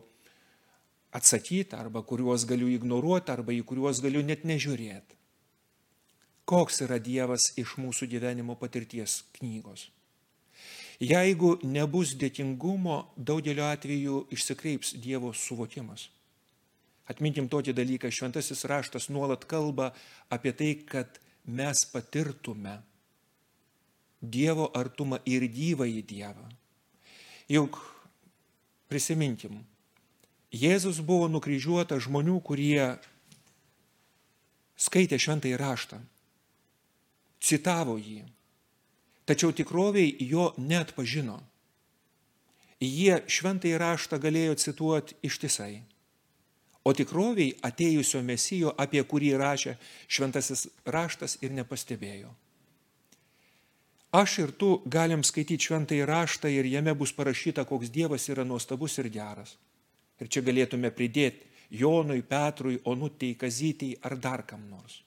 atsakyti, 1.12 1.75
arba 1.75 2.03
kuriuos 2.07 2.45
galiu 2.47 2.69
ignoruoti, 2.71 3.31
arba 3.31 3.51
į 3.51 3.65
kuriuos 3.67 3.99
galiu 4.03 4.23
net 4.23 4.45
nežiūrėti. 4.47 5.19
Koks 6.47 6.81
yra 6.88 6.97
Dievas 6.99 7.51
iš 7.60 7.75
mūsų 7.79 8.07
gyvenimo 8.12 8.55
patirties 8.60 9.21
knygos? 9.38 9.89
Jeigu 11.01 11.55
nebus 11.65 12.13
dėkingumo, 12.19 12.97
daugeliu 13.17 13.65
atveju 13.65 14.25
išsikreips 14.36 14.93
Dievo 15.01 15.31
suvokimas. 15.34 16.07
Atminkim 17.10 17.47
tokį 17.51 17.73
dalyką, 17.75 18.12
šventasis 18.13 18.63
raštas 18.69 19.10
nuolat 19.10 19.47
kalba 19.49 19.89
apie 20.31 20.53
tai, 20.55 20.71
kad 20.88 21.19
mes 21.45 21.86
patirtume 21.91 22.80
Dievo 24.21 24.67
artumą 24.77 25.17
ir 25.25 25.47
gyvąjį 25.49 26.01
Dievą. 26.06 26.45
Juk 27.49 27.80
prisiminkim, 28.91 29.63
Jėzus 30.51 30.99
buvo 31.01 31.30
nukryžiuotas 31.32 32.04
žmonių, 32.06 32.38
kurie 32.43 32.99
skaitė 34.75 35.17
šventąjį 35.21 35.58
raštą, 35.58 36.01
citavo 37.41 37.95
jį, 37.97 38.25
tačiau 39.25 39.56
tikroviai 39.56 40.12
jo 40.27 40.51
net 40.60 40.91
pažino. 40.97 41.39
Jie 42.82 43.21
šventai 43.30 43.73
raštą 43.77 44.19
galėjo 44.21 44.58
cituoti 44.58 45.17
ištisai. 45.25 45.84
O 46.84 46.94
tikroviai 46.98 47.54
atėjusio 47.62 48.24
mesijo, 48.26 48.72
apie 48.78 49.04
kurį 49.06 49.36
rašė 49.38 49.76
šventasis 50.10 50.65
raštas 50.86 51.38
ir 51.46 51.54
nepastebėjo. 51.54 52.32
Aš 54.12 54.39
ir 54.44 54.52
tu 54.60 54.70
galim 54.91 55.22
skaityti 55.24 55.70
šventąjį 55.70 56.08
raštą 56.10 56.50
ir 56.52 56.67
jame 56.67 56.96
bus 57.00 57.13
parašyta, 57.15 57.63
koks 57.70 57.94
Dievas 57.94 58.28
yra 58.34 58.44
nuostabus 58.44 58.98
ir 59.00 59.08
geras. 59.13 59.54
Ir 60.20 60.28
čia 60.28 60.44
galėtume 60.44 60.91
pridėti 60.91 61.48
Jonui, 61.72 62.20
Petrui, 62.28 62.82
Onutei, 62.84 63.38
Kazytei 63.39 63.96
ar 64.04 64.17
dar 64.20 64.44
kam 64.44 64.65
nors. 64.67 65.00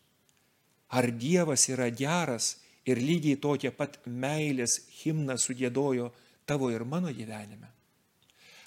Ar 0.96 1.10
Dievas 1.10 1.68
yra 1.68 1.90
geras 1.90 2.54
ir 2.88 2.96
lygiai 3.02 3.36
tokia 3.36 3.74
pat 3.76 3.98
meilės 4.06 4.78
himną 5.02 5.36
sugėdojo 5.36 6.08
tavo 6.46 6.70
ir 6.72 6.86
mano 6.88 7.12
gyvenime. 7.12 7.73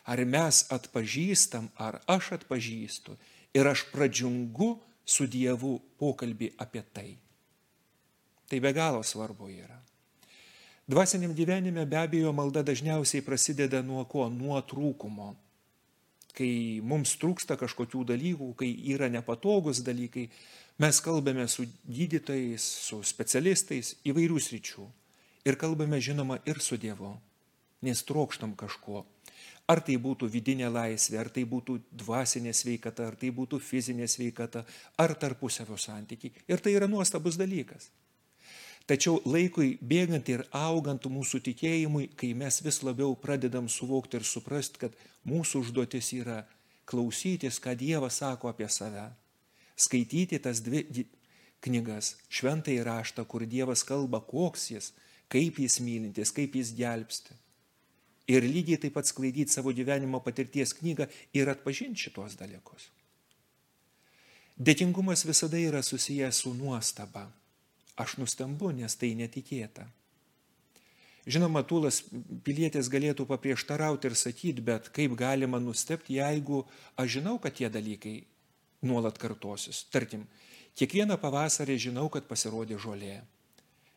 Ar 0.08 0.24
mes 0.26 0.64
atpažįstam, 0.72 1.68
ar 1.76 2.00
aš 2.08 2.32
atpažįstu 2.40 3.18
ir 3.58 3.68
aš 3.68 3.86
pradžiungu 3.92 4.78
su 5.08 5.28
Dievu 5.28 5.78
pokalbį 6.00 6.54
apie 6.64 6.84
tai. 6.94 7.10
Tai 8.48 8.60
be 8.64 8.72
galo 8.76 9.04
svarbu 9.04 9.50
yra. 9.52 9.82
Dvasiniam 10.88 11.34
gyvenime 11.36 11.84
be 11.86 12.00
abejo 12.00 12.32
malda 12.32 12.64
dažniausiai 12.64 13.26
prasideda 13.26 13.82
nuo 13.84 14.06
ko? 14.08 14.30
Nuo 14.32 14.62
trūkumo. 14.64 15.34
Kai 16.38 16.80
mums 16.86 17.18
trūksta 17.20 17.58
kažkokių 17.60 18.06
dalykų, 18.14 18.54
kai 18.56 18.70
yra 18.94 19.10
nepatogus 19.12 19.82
dalykai, 19.84 20.30
Mes 20.78 21.00
kalbame 21.02 21.48
su 21.48 21.64
gydytojais, 21.90 22.62
su 22.62 23.00
specialistais 23.02 23.96
įvairių 24.06 24.38
sričių. 24.38 24.84
Ir 25.50 25.56
kalbame, 25.58 25.98
žinoma, 25.98 26.38
ir 26.46 26.60
su 26.62 26.78
Dievu, 26.78 27.16
nes 27.82 28.04
trokštam 28.06 28.54
kažko. 28.54 29.02
Ar 29.68 29.82
tai 29.84 29.98
būtų 30.00 30.30
vidinė 30.32 30.70
laisvė, 30.72 31.18
ar 31.20 31.30
tai 31.34 31.44
būtų 31.44 31.78
dvasinė 31.92 32.54
sveikata, 32.56 33.10
ar 33.10 33.18
tai 33.20 33.34
būtų 33.36 33.60
fizinė 33.60 34.08
sveikata, 34.08 34.64
ar 34.98 35.14
tarpusavio 35.20 35.76
santykiai. 35.76 36.32
Ir 36.48 36.64
tai 36.64 36.78
yra 36.78 36.88
nuostabus 36.88 37.36
dalykas. 37.36 37.90
Tačiau 38.88 39.20
laikui 39.28 39.74
bėgant 39.84 40.30
ir 40.32 40.46
augant 40.56 41.04
mūsų 41.12 41.42
tikėjimui, 41.50 42.08
kai 42.16 42.32
mes 42.32 42.62
vis 42.64 42.80
labiau 42.88 43.12
pradedam 43.20 43.68
suvokti 43.68 44.16
ir 44.16 44.24
suprasti, 44.24 44.86
kad 44.86 44.96
mūsų 45.28 45.66
užduotis 45.66 46.14
yra 46.16 46.46
klausytis, 46.88 47.60
ką 47.60 47.76
Dievas 47.76 48.24
sako 48.24 48.48
apie 48.48 48.70
save 48.72 49.10
skaityti 49.78 50.40
tas 50.42 50.62
dvi 50.66 50.84
knygas, 51.64 52.16
šventąjį 52.34 52.84
raštą, 52.86 53.26
kur 53.30 53.46
Dievas 53.46 53.84
kalba, 53.86 54.22
koks 54.22 54.72
jis, 54.74 54.92
kaip 55.32 55.60
jis 55.62 55.80
mylintis, 55.84 56.34
kaip 56.34 56.56
jis 56.58 56.74
gelbsti. 56.78 57.36
Ir 58.28 58.44
lygiai 58.44 58.80
taip 58.84 58.98
pat 58.98 59.08
sklaidyti 59.08 59.54
savo 59.54 59.72
gyvenimo 59.72 60.20
patirties 60.24 60.74
knygą 60.76 61.08
ir 61.38 61.48
atpažinti 61.52 62.08
šitos 62.08 62.36
dalykus. 62.40 62.90
Dėkingumas 64.58 65.24
visada 65.28 65.60
yra 65.62 65.84
susijęs 65.86 66.42
su 66.44 66.54
nuostaba. 66.58 67.28
Aš 67.98 68.18
nustembu, 68.22 68.72
nes 68.74 68.96
tai 68.98 69.14
netikėta. 69.18 69.86
Žinoma, 71.28 71.64
Tūlas 71.68 72.02
pilietis 72.46 72.88
galėtų 72.92 73.26
paprieštarauti 73.28 74.08
ir 74.08 74.16
sakyti, 74.16 74.64
bet 74.64 74.88
kaip 74.96 75.16
galima 75.20 75.60
nustepti, 75.60 76.16
jeigu 76.22 76.62
aš 76.96 77.18
žinau, 77.18 77.36
kad 77.44 77.58
tie 77.58 77.68
dalykai 77.70 78.16
nuolat 78.88 79.20
kartosis. 79.20 79.84
Tarkim, 79.92 80.24
kiekvieną 80.80 81.18
pavasarį 81.20 81.76
žinau, 81.90 82.08
kad 82.14 82.30
pasirodė 82.30 82.80
žolė. 82.80 83.18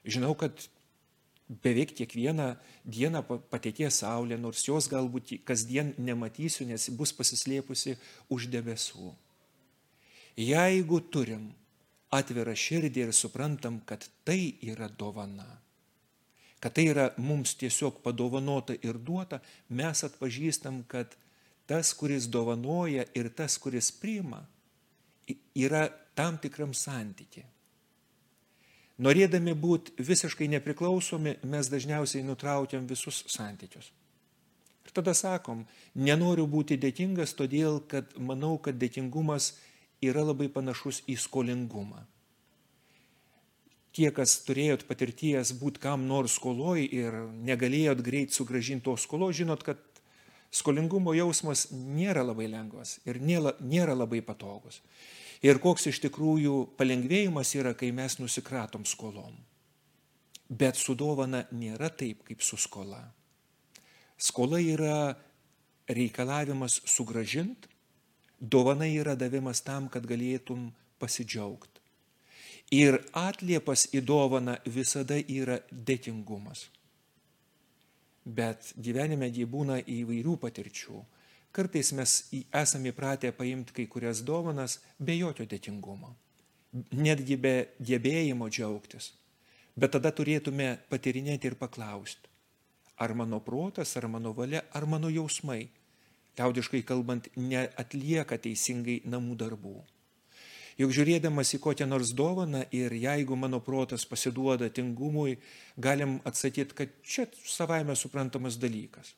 Žinau, 0.04 0.34
kad 0.34 0.66
beveik 1.50 1.96
kiekvieną 1.98 2.52
dieną 2.86 3.22
patekės 3.50 4.02
saulė, 4.04 4.38
nors 4.38 4.62
jos 4.68 4.86
galbūt 4.90 5.34
kasdien 5.44 5.94
nematysiu, 5.98 6.66
nes 6.68 6.88
bus 6.94 7.12
pasislėpusi 7.16 7.96
už 8.30 8.46
debesų. 8.52 9.10
Jeigu 10.38 11.00
turim 11.10 11.50
atvirą 12.14 12.54
širdį 12.54 13.08
ir 13.08 13.12
suprantam, 13.14 13.80
kad 13.86 14.06
tai 14.24 14.54
yra 14.62 14.88
dovana, 14.88 15.48
kad 16.62 16.76
tai 16.76 16.86
yra 16.92 17.10
mums 17.18 17.56
tiesiog 17.58 17.98
padovanota 18.04 18.76
ir 18.86 18.98
duota, 18.98 19.40
mes 19.68 20.04
atpažįstam, 20.06 20.84
kad 20.86 21.16
tas, 21.66 21.92
kuris 21.94 22.28
dovanoja 22.30 23.06
ir 23.14 23.30
tas, 23.34 23.58
kuris 23.58 23.90
priima, 23.90 24.44
yra 25.54 25.88
tam 26.14 26.38
tikram 26.38 26.74
santykiai. 26.74 27.46
Norėdami 29.00 29.54
būti 29.56 29.96
visiškai 30.04 30.50
nepriklausomi, 30.52 31.38
mes 31.48 31.70
dažniausiai 31.72 32.24
nutraukiam 32.26 32.84
visus 32.88 33.22
santykius. 33.32 33.88
Ir 34.84 34.92
tada 34.96 35.14
sakom, 35.16 35.64
nenoriu 35.94 36.46
būti 36.50 36.76
dėkingas, 36.80 37.32
todėl 37.38 37.80
kad 37.88 38.12
manau, 38.18 38.58
kad 38.58 38.76
dėkingumas 38.80 39.54
yra 40.04 40.24
labai 40.26 40.48
panašus 40.52 41.02
į 41.08 41.16
skolingumą. 41.20 42.02
Tie, 43.96 44.06
kas 44.14 44.36
turėjot 44.46 44.84
patirties 44.86 45.50
būti 45.58 45.82
kam 45.82 46.04
nors 46.06 46.36
skoloj 46.38 46.84
ir 46.84 47.16
negalėjot 47.48 48.02
greit 48.06 48.36
sugražinti 48.36 48.86
to 48.86 48.94
skolo, 49.00 49.30
žinot, 49.34 49.64
kad 49.66 49.80
skolingumo 50.54 51.14
jausmas 51.16 51.68
nėra 51.72 52.22
labai 52.26 52.46
lengvas 52.52 52.98
ir 53.08 53.18
nėra, 53.22 53.56
nėra 53.60 53.96
labai 53.98 54.20
patogus. 54.22 54.78
Ir 55.40 55.56
koks 55.56 55.86
iš 55.88 56.02
tikrųjų 56.04 56.74
palengvėjimas 56.76 57.54
yra, 57.56 57.72
kai 57.72 57.88
mes 57.96 58.18
nusikratom 58.20 58.84
skolom. 58.84 59.38
Bet 60.50 60.76
su 60.76 60.96
dovana 60.98 61.46
nėra 61.54 61.88
taip, 61.88 62.26
kaip 62.26 62.42
su 62.44 62.58
skola. 62.60 63.00
Skola 64.20 64.60
yra 64.60 65.14
reikalavimas 65.88 66.80
sugražinti, 66.84 67.70
dovana 68.40 68.88
yra 68.90 69.14
davimas 69.16 69.62
tam, 69.64 69.88
kad 69.88 70.04
galėtum 70.04 70.68
pasidžiaugti. 71.00 71.80
Ir 72.76 73.00
atliepas 73.16 73.86
į 73.96 74.02
dovaną 74.06 74.58
visada 74.66 75.16
yra 75.18 75.56
dėkingumas. 75.72 76.68
Bet 78.24 78.74
gyvenime 78.76 79.30
jį 79.32 79.48
būna 79.48 79.80
įvairių 79.80 80.36
patirčių 80.44 81.00
Kartais 81.52 81.90
mes 81.98 82.12
esame 82.54 82.92
įpratę 82.92 83.32
paimti 83.34 83.74
kai 83.74 83.86
kurias 83.90 84.22
dovanas 84.22 84.78
be 84.98 85.16
jokio 85.18 85.48
dėkingumo, 85.50 86.12
netgi 86.94 87.36
be 87.36 87.54
gebėjimo 87.82 88.46
džiaugtis. 88.46 89.10
Bet 89.74 89.96
tada 89.96 90.12
turėtume 90.14 90.76
patirinėti 90.90 91.50
ir 91.50 91.56
paklausti, 91.58 92.30
ar 93.02 93.14
mano 93.18 93.40
protas, 93.42 93.96
ar 93.98 94.06
mano 94.06 94.30
valia, 94.36 94.62
ar 94.70 94.86
mano 94.86 95.10
jausmai, 95.10 95.64
liaudiškai 96.38 96.82
kalbant, 96.86 97.26
neatlieka 97.36 98.38
teisingai 98.38 99.00
namų 99.10 99.38
darbų. 99.40 99.78
Juk 100.80 100.94
žiūrėdamas 100.96 101.50
į 101.56 101.60
kokią 101.60 101.88
nors 101.90 102.12
dovaną 102.16 102.62
ir 102.72 102.94
jeigu 102.96 103.36
mano 103.36 103.58
protas 103.60 104.06
pasiduoda 104.08 104.70
tingumui, 104.72 105.34
galim 105.76 106.20
atsakyti, 106.24 106.76
kad 106.78 106.94
čia 107.02 107.26
savaime 107.42 107.96
suprantamas 107.98 108.56
dalykas. 108.60 109.12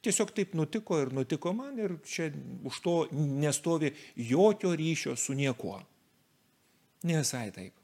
Tiesiog 0.00 0.32
taip 0.32 0.54
nutiko 0.56 0.96
ir 1.02 1.12
nutiko 1.12 1.52
man 1.52 1.78
ir 1.78 1.98
čia 2.08 2.30
už 2.64 2.80
to 2.80 2.94
nestovi 3.12 3.92
jokio 4.16 4.72
ryšio 4.76 5.16
su 5.16 5.36
niekuo. 5.36 5.80
Nesai 7.04 7.50
taip. 7.52 7.74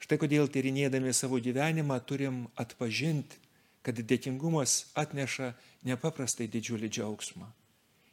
Štai 0.00 0.18
kodėl 0.18 0.48
tyrinėdami 0.50 1.12
savo 1.14 1.38
gyvenimą 1.42 1.98
turim 2.06 2.44
atpažinti, 2.58 3.36
kad 3.82 3.98
dėkingumas 3.98 4.92
atneša 4.98 5.52
nepaprastai 5.88 6.48
didžiulį 6.52 6.88
džiaugsmą. 6.92 7.48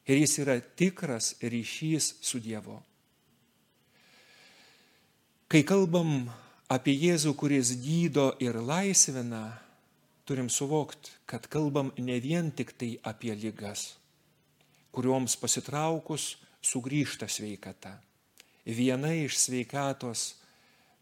Ir 0.07 0.21
jis 0.21 0.37
yra 0.43 0.57
tikras 0.59 1.35
ryšys 1.41 2.13
su 2.23 2.39
Dievu. 2.39 2.77
Kai 5.51 5.63
kalbam 5.67 6.29
apie 6.71 6.95
Jėzų, 6.95 7.33
kuris 7.39 7.73
gydo 7.83 8.29
ir 8.43 8.55
laisvina, 8.59 9.59
turim 10.27 10.49
suvokti, 10.49 11.11
kad 11.25 11.47
kalbam 11.47 11.91
ne 11.97 12.19
vien 12.19 12.51
tik 12.51 12.73
tai 12.77 12.97
apie 13.07 13.31
lygas, 13.35 13.93
kurioms 14.91 15.37
pasitraukus 15.39 16.35
sugrįžta 16.61 17.29
sveikata. 17.31 17.93
Viena 18.67 19.13
iš 19.15 19.37
sveikatos, 19.39 20.33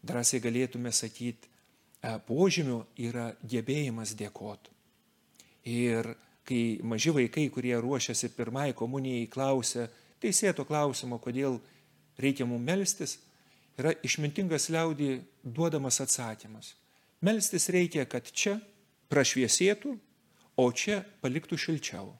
drąsiai 0.06 0.42
galėtume 0.44 0.92
sakyti, 0.94 1.48
e, 1.48 2.12
požymių 2.28 2.78
yra 3.08 3.32
gebėjimas 3.42 4.14
dėkoti. 4.14 4.70
Ir 5.74 6.12
kai 6.46 6.78
maži 6.86 7.10
vaikai, 7.10 7.48
kurie 7.50 7.74
ruošiasi 7.82 8.30
pirmai 8.36 8.70
komunijai, 8.78 9.26
klausia 9.26 9.88
teisėto 10.22 10.62
klausimo, 10.68 11.18
kodėl 11.18 11.58
reikia 12.22 12.46
mums 12.46 12.62
melstis, 12.62 13.18
yra 13.74 13.90
išmintingas 14.06 14.70
liaudį 14.70 15.10
duodamas 15.42 15.98
atsakymas. 16.04 16.76
Melstis 17.26 17.66
reikia, 17.74 18.06
kad 18.06 18.30
čia 18.30 18.60
prašviesėtų, 19.12 19.92
o 20.56 20.66
čia 20.72 21.02
paliktų 21.22 21.58
šilčiau. 21.60 22.14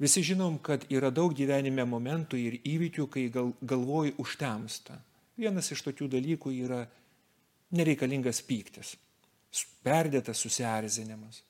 Visi 0.00 0.22
žinom, 0.24 0.56
kad 0.64 0.86
yra 0.88 1.10
daug 1.12 1.34
gyvenime 1.36 1.84
momentų 1.84 2.38
ir 2.40 2.56
įvykių, 2.64 3.04
kai 3.12 3.26
gal, 3.32 3.52
galvoji 3.60 4.14
užtemsta. 4.22 4.96
Vienas 5.36 5.68
iš 5.74 5.82
tokių 5.84 6.08
dalykų 6.14 6.52
yra 6.64 6.80
nereikalingas 7.76 8.40
pyktis, 8.46 8.94
perdėtas 9.84 10.40
susierzinimas. 10.40 11.42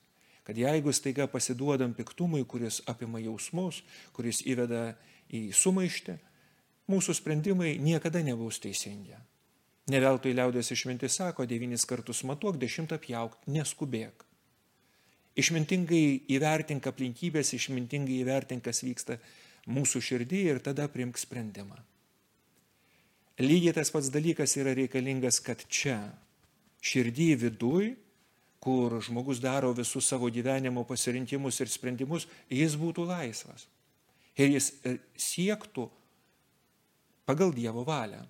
Kad 0.43 0.57
jeigu 0.57 0.91
staiga 0.91 1.29
pasiduodam 1.31 1.93
piktumui, 1.95 2.43
kuris 2.49 2.81
apima 2.89 3.21
jausmus, 3.21 3.83
kuris 4.11 4.41
įveda 4.43 4.97
į 5.31 5.51
sumaištį, 5.55 6.17
mūsų 6.91 7.15
sprendimai 7.21 7.77
niekada 7.79 8.19
nebus 8.25 8.59
teisingi. 8.59 9.15
Neveltui 9.89 10.35
liaudės 10.37 10.69
išmintis 10.75 11.17
sako, 11.17 11.47
devynis 11.49 11.87
kartus 11.89 12.21
matuok, 12.27 12.59
dešimtą 12.61 12.99
pjauk, 13.01 13.37
neskubėk. 13.49 14.25
Išmintingai 15.41 16.27
įvertink 16.35 16.85
aplinkybės, 16.91 17.53
išmintingai 17.57 18.19
įvertink, 18.21 18.61
kas 18.67 18.83
vyksta 18.83 19.17
mūsų 19.71 20.01
širdį 20.03 20.41
ir 20.51 20.61
tada 20.61 20.85
primk 20.91 21.17
sprendimą. 21.17 21.79
Lygiai 23.41 23.73
tas 23.73 23.89
pats 23.89 24.11
dalykas 24.13 24.53
yra 24.59 24.75
reikalingas, 24.77 25.39
kad 25.41 25.63
čia, 25.71 25.97
širdį 26.85 27.29
viduj, 27.47 27.93
kur 28.61 28.99
žmogus 29.01 29.39
daro 29.41 29.71
visus 29.73 30.05
savo 30.05 30.29
gyvenimo 30.29 30.83
pasirinkimus 30.85 31.57
ir 31.63 31.71
sprendimus, 31.73 32.27
jis 32.51 32.75
būtų 32.77 33.07
laisvas. 33.09 33.65
Ir 34.37 34.53
jis 34.53 34.69
e, 34.85 34.99
siektų 35.17 35.87
pagal 37.25 37.55
Dievo 37.55 37.81
valią. 37.87 38.21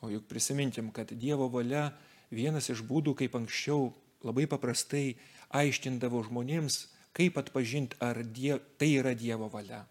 O 0.00 0.08
juk 0.08 0.24
prisiminkim, 0.28 0.90
kad 0.96 1.12
Dievo 1.12 1.50
valia 1.52 1.90
vienas 2.32 2.70
iš 2.72 2.80
būdų, 2.88 3.16
kaip 3.18 3.36
anksčiau 3.36 3.90
labai 4.24 4.46
paprastai 4.48 5.18
aiškindavo 5.56 6.22
žmonėms, 6.28 6.86
kaip 7.16 7.38
atpažinti, 7.40 7.98
ar 8.00 8.22
die, 8.24 8.54
tai 8.78 8.94
yra 9.00 9.14
Dievo 9.18 9.50
valia. 9.52 9.82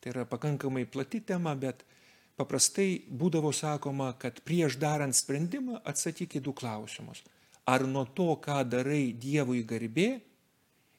Tai 0.00 0.14
yra 0.14 0.24
pakankamai 0.28 0.86
plati 0.88 1.20
tema, 1.20 1.54
bet 1.58 1.84
paprastai 2.40 3.02
būdavo 3.10 3.52
sakoma, 3.54 4.12
kad 4.18 4.40
prieš 4.46 4.78
darant 4.80 5.16
sprendimą 5.16 5.82
atsakyk 5.84 6.38
į 6.38 6.44
du 6.46 6.54
klausimus. 6.56 7.22
Ar 7.68 7.84
nuo 7.86 8.06
to, 8.16 8.32
ką 8.42 8.62
darai 8.66 9.12
Dievui 9.12 9.62
garbė 9.66 10.08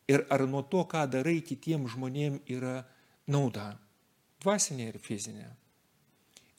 ir 0.08 0.24
ar 0.32 0.46
nuo 0.48 0.64
to, 0.64 0.86
ką 0.88 1.04
darai 1.12 1.42
kitiems 1.44 1.96
žmonėms 1.96 2.46
yra 2.52 2.84
nauda. 3.28 3.74
Dvasinė 4.44 4.92
ir 4.92 5.00
fizinė. 5.04 5.50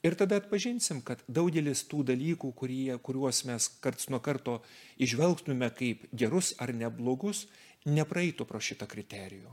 Ir 0.05 0.13
tada 0.13 0.37
atpažinsim, 0.37 1.01
kad 1.01 1.23
daugelis 1.25 1.81
tų 1.89 2.03
dalykų, 2.11 2.51
kurie, 2.53 2.93
kuriuos 3.01 3.41
mes 3.49 3.69
karts 3.81 4.11
nuo 4.13 4.19
karto 4.21 4.59
išvelgtume 5.01 5.71
kaip 5.73 6.05
gerus 6.13 6.53
ar 6.61 6.75
neblogus, 6.77 7.47
nepraeitų 7.89 8.45
pro 8.45 8.61
šitą 8.61 8.85
kriterijų. 8.91 9.49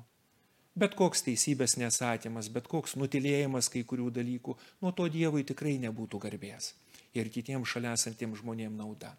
Bet 0.76 0.94
koks 0.96 1.24
teisybės 1.24 1.78
nesakymas, 1.80 2.48
bet 2.52 2.68
koks 2.68 2.96
nutilėjimas 3.00 3.68
kai 3.72 3.82
kurių 3.88 4.10
dalykų, 4.20 4.56
nuo 4.84 4.92
to 4.96 5.08
Dievui 5.12 5.44
tikrai 5.48 5.78
nebūtų 5.80 6.20
garbės 6.20 6.72
ir 7.12 7.28
kitiems 7.32 7.68
šalia 7.68 7.92
esantiems 7.96 8.40
žmonėms 8.40 8.78
nauda. 8.78 9.12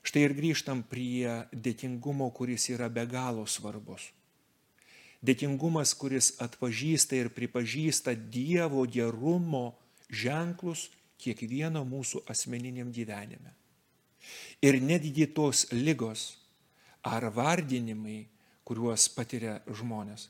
Štai 0.00 0.22
ir 0.24 0.34
grįžtam 0.36 0.80
prie 0.88 1.28
dėkingumo, 1.52 2.30
kuris 2.32 2.70
yra 2.72 2.88
be 2.88 3.04
galo 3.08 3.44
svarbus. 3.44 4.06
Dėkingumas, 5.20 5.92
kuris 6.00 6.32
atpažįsta 6.40 7.18
ir 7.20 7.28
pripažįsta 7.36 8.14
Dievo 8.16 8.86
gerumo 8.88 9.74
ženklus 10.10 10.88
kiekvieno 11.20 11.82
mūsų 11.86 12.24
asmeniniam 12.30 12.90
gyvenime. 12.92 13.54
Ir 14.62 14.80
netgi 14.82 15.26
tos 15.32 15.66
lygos 15.72 16.34
ar 17.06 17.30
vardinimai, 17.32 18.26
kuriuos 18.64 19.08
patiria 19.14 19.56
žmonės, 19.66 20.28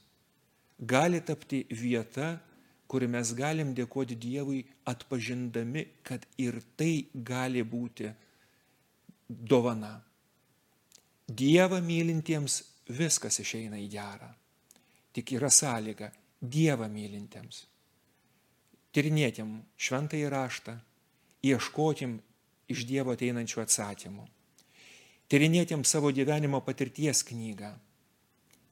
gali 0.79 1.21
tapti 1.27 1.65
vieta, 1.71 2.39
kur 2.91 3.05
mes 3.07 3.33
galim 3.39 3.75
dėkoti 3.75 4.17
Dievui 4.19 4.63
atpažindami, 4.91 5.85
kad 6.03 6.25
ir 6.39 6.59
tai 6.77 7.07
gali 7.15 7.63
būti 7.63 8.09
dovana. 9.29 9.93
Dievą 11.31 11.79
mylintiems 11.85 12.63
viskas 12.91 13.39
išeina 13.43 13.79
į 13.79 13.87
gerą. 13.93 14.31
Tik 15.15 15.37
yra 15.39 15.51
sąlyga 15.51 16.11
Dievą 16.41 16.89
mylintiems. 16.91 17.70
Tirinėtim 18.91 19.61
šventąjį 19.79 20.31
raštą, 20.33 20.75
ieškotim 21.47 22.19
iš 22.71 22.87
Dievo 22.89 23.15
ateinančių 23.15 23.63
atsakymų. 23.63 24.25
Tirinėtim 25.31 25.85
savo 25.87 26.11
gyvenimo 26.11 26.59
patirties 26.67 27.23
knygą 27.29 27.71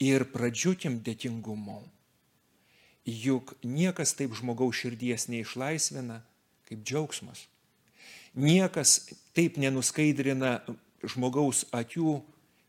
ir 0.03 0.25
pradžiukim 0.33 0.99
dėkingumu. 1.07 1.83
Juk 3.09 3.55
niekas 3.63 4.17
taip 4.19 4.35
žmogaus 4.37 4.83
širdies 4.83 5.29
neišlaisvina 5.31 6.19
kaip 6.69 6.83
džiaugsmas. 6.83 7.47
Niekas 8.35 9.15
taip 9.39 9.57
nenuskaidrina 9.57 10.59
žmogaus 11.07 11.65
akių 11.75 12.19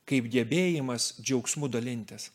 kaip 0.10 0.30
gebėjimas 0.34 1.16
džiaugsmu 1.20 1.70
dalintis. 1.70 2.30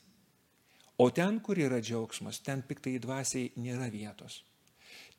O 0.98 1.08
ten, 1.10 1.40
kur 1.42 1.58
yra 1.58 1.80
džiaugsmas, 1.82 2.38
ten 2.44 2.62
piktai 2.62 2.98
dvasiai 3.02 3.50
nėra 3.58 3.88
vietos. 3.90 4.42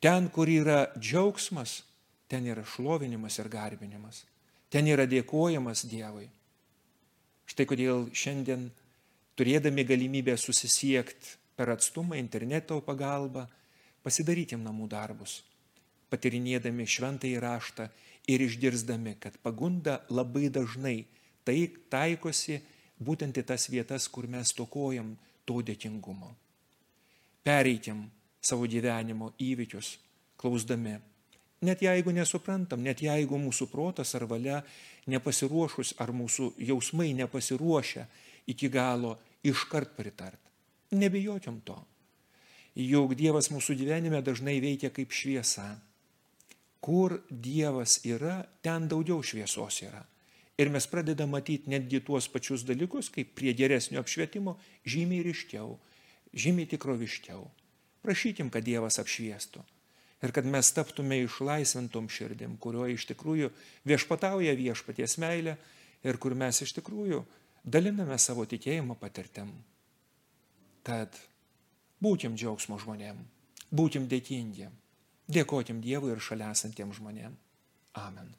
Ten, 0.00 0.28
kur 0.28 0.48
yra 0.50 0.92
džiaugsmas, 0.98 1.80
ten 2.28 2.46
yra 2.46 2.64
šlovinimas 2.64 3.38
ir 3.40 3.48
garbinimas. 3.48 4.24
Ten 4.70 4.88
yra 4.90 5.06
dėkojimas 5.08 5.86
Dievui. 5.88 6.26
Štai 7.46 7.66
kodėl 7.70 8.08
šiandien, 8.12 8.68
turėdami 9.38 9.84
galimybę 9.86 10.34
susisiekti 10.36 11.36
per 11.56 11.70
atstumą, 11.72 12.18
interneto 12.18 12.80
pagalbą, 12.84 13.46
pasidarytim 14.04 14.64
namų 14.66 14.88
darbus, 14.90 15.40
patirinėdami 16.12 16.86
šventą 16.86 17.30
įraštą 17.30 17.86
ir 18.30 18.42
išgirsdami, 18.42 19.16
kad 19.22 19.38
pagunda 19.42 20.00
labai 20.10 20.50
dažnai 20.52 20.98
tai 21.46 21.70
taikosi 21.90 22.58
būtent 22.98 23.38
į 23.38 23.46
tas 23.46 23.68
vietas, 23.70 24.08
kur 24.10 24.26
mes 24.28 24.52
tokojam 24.56 25.14
to 25.46 25.62
dėkingumo. 25.62 26.32
Pereikim 27.46 28.04
savo 28.40 28.66
gyvenimo 28.70 29.32
įvykius, 29.42 29.96
klausdami. 30.40 30.98
Net 31.64 31.82
jeigu 31.82 32.12
nesuprantam, 32.12 32.82
net 32.84 33.00
jeigu 33.00 33.38
mūsų 33.40 33.70
protas 33.72 34.12
ar 34.14 34.26
valia 34.28 34.60
nepasiruošus, 35.08 35.94
ar 36.02 36.12
mūsų 36.12 36.52
jausmai 36.68 37.14
nepasiruošę 37.16 38.04
iki 38.52 38.68
galo 38.68 39.16
iškart 39.46 39.96
pritart. 39.96 40.40
Nebijokim 40.92 41.60
to. 41.64 41.78
Juk 42.76 43.14
Dievas 43.16 43.48
mūsų 43.48 43.74
gyvenime 43.80 44.20
dažnai 44.22 44.58
veikia 44.60 44.92
kaip 44.92 45.14
šviesa. 45.16 45.70
Kur 46.84 47.22
Dievas 47.30 48.02
yra, 48.04 48.42
ten 48.62 48.84
daugiau 48.90 49.24
šviesos 49.24 49.80
yra. 49.86 50.04
Ir 50.60 50.68
mes 50.72 50.86
pradedame 50.88 51.36
matyti 51.36 51.72
netgi 51.72 52.02
tuos 52.04 52.28
pačius 52.32 52.64
dalykus, 52.68 53.08
kaip 53.12 53.32
prie 53.36 53.52
geresnio 53.56 54.00
apšvietimo, 54.00 54.58
žymiai 54.88 55.24
ryškiau, 55.24 55.74
žymiai 56.36 56.68
tikroviškiau. 56.70 57.42
Prašykim, 58.06 58.52
kad 58.54 58.62
Dievas 58.62 59.00
apšviestų. 59.02 59.64
Ir 60.24 60.32
kad 60.32 60.46
mes 60.48 60.68
taptume 60.72 61.18
išlaisvintom 61.24 62.06
širdim, 62.08 62.54
kurioje 62.62 62.94
iš 62.96 63.04
tikrųjų 63.10 63.50
viešpatauja 63.88 64.54
viešpaties 64.56 65.18
meilė 65.20 65.56
ir 66.06 66.18
kur 66.22 66.36
mes 66.38 66.62
iš 66.62 66.72
tikrųjų 66.78 67.20
daliname 67.66 68.16
savo 68.22 68.46
tikėjimo 68.48 68.96
patirtim. 69.00 69.50
Tad 70.86 71.18
būkim 72.02 72.38
džiaugsmo 72.38 72.78
žmonėm, 72.80 73.18
būkim 73.74 74.06
dėkingi, 74.08 74.70
dėkotim 75.26 75.82
Dievui 75.84 76.14
ir 76.14 76.22
šalia 76.22 76.52
esantiem 76.54 76.94
žmonėm. 76.94 77.34
Amen. 77.98 78.30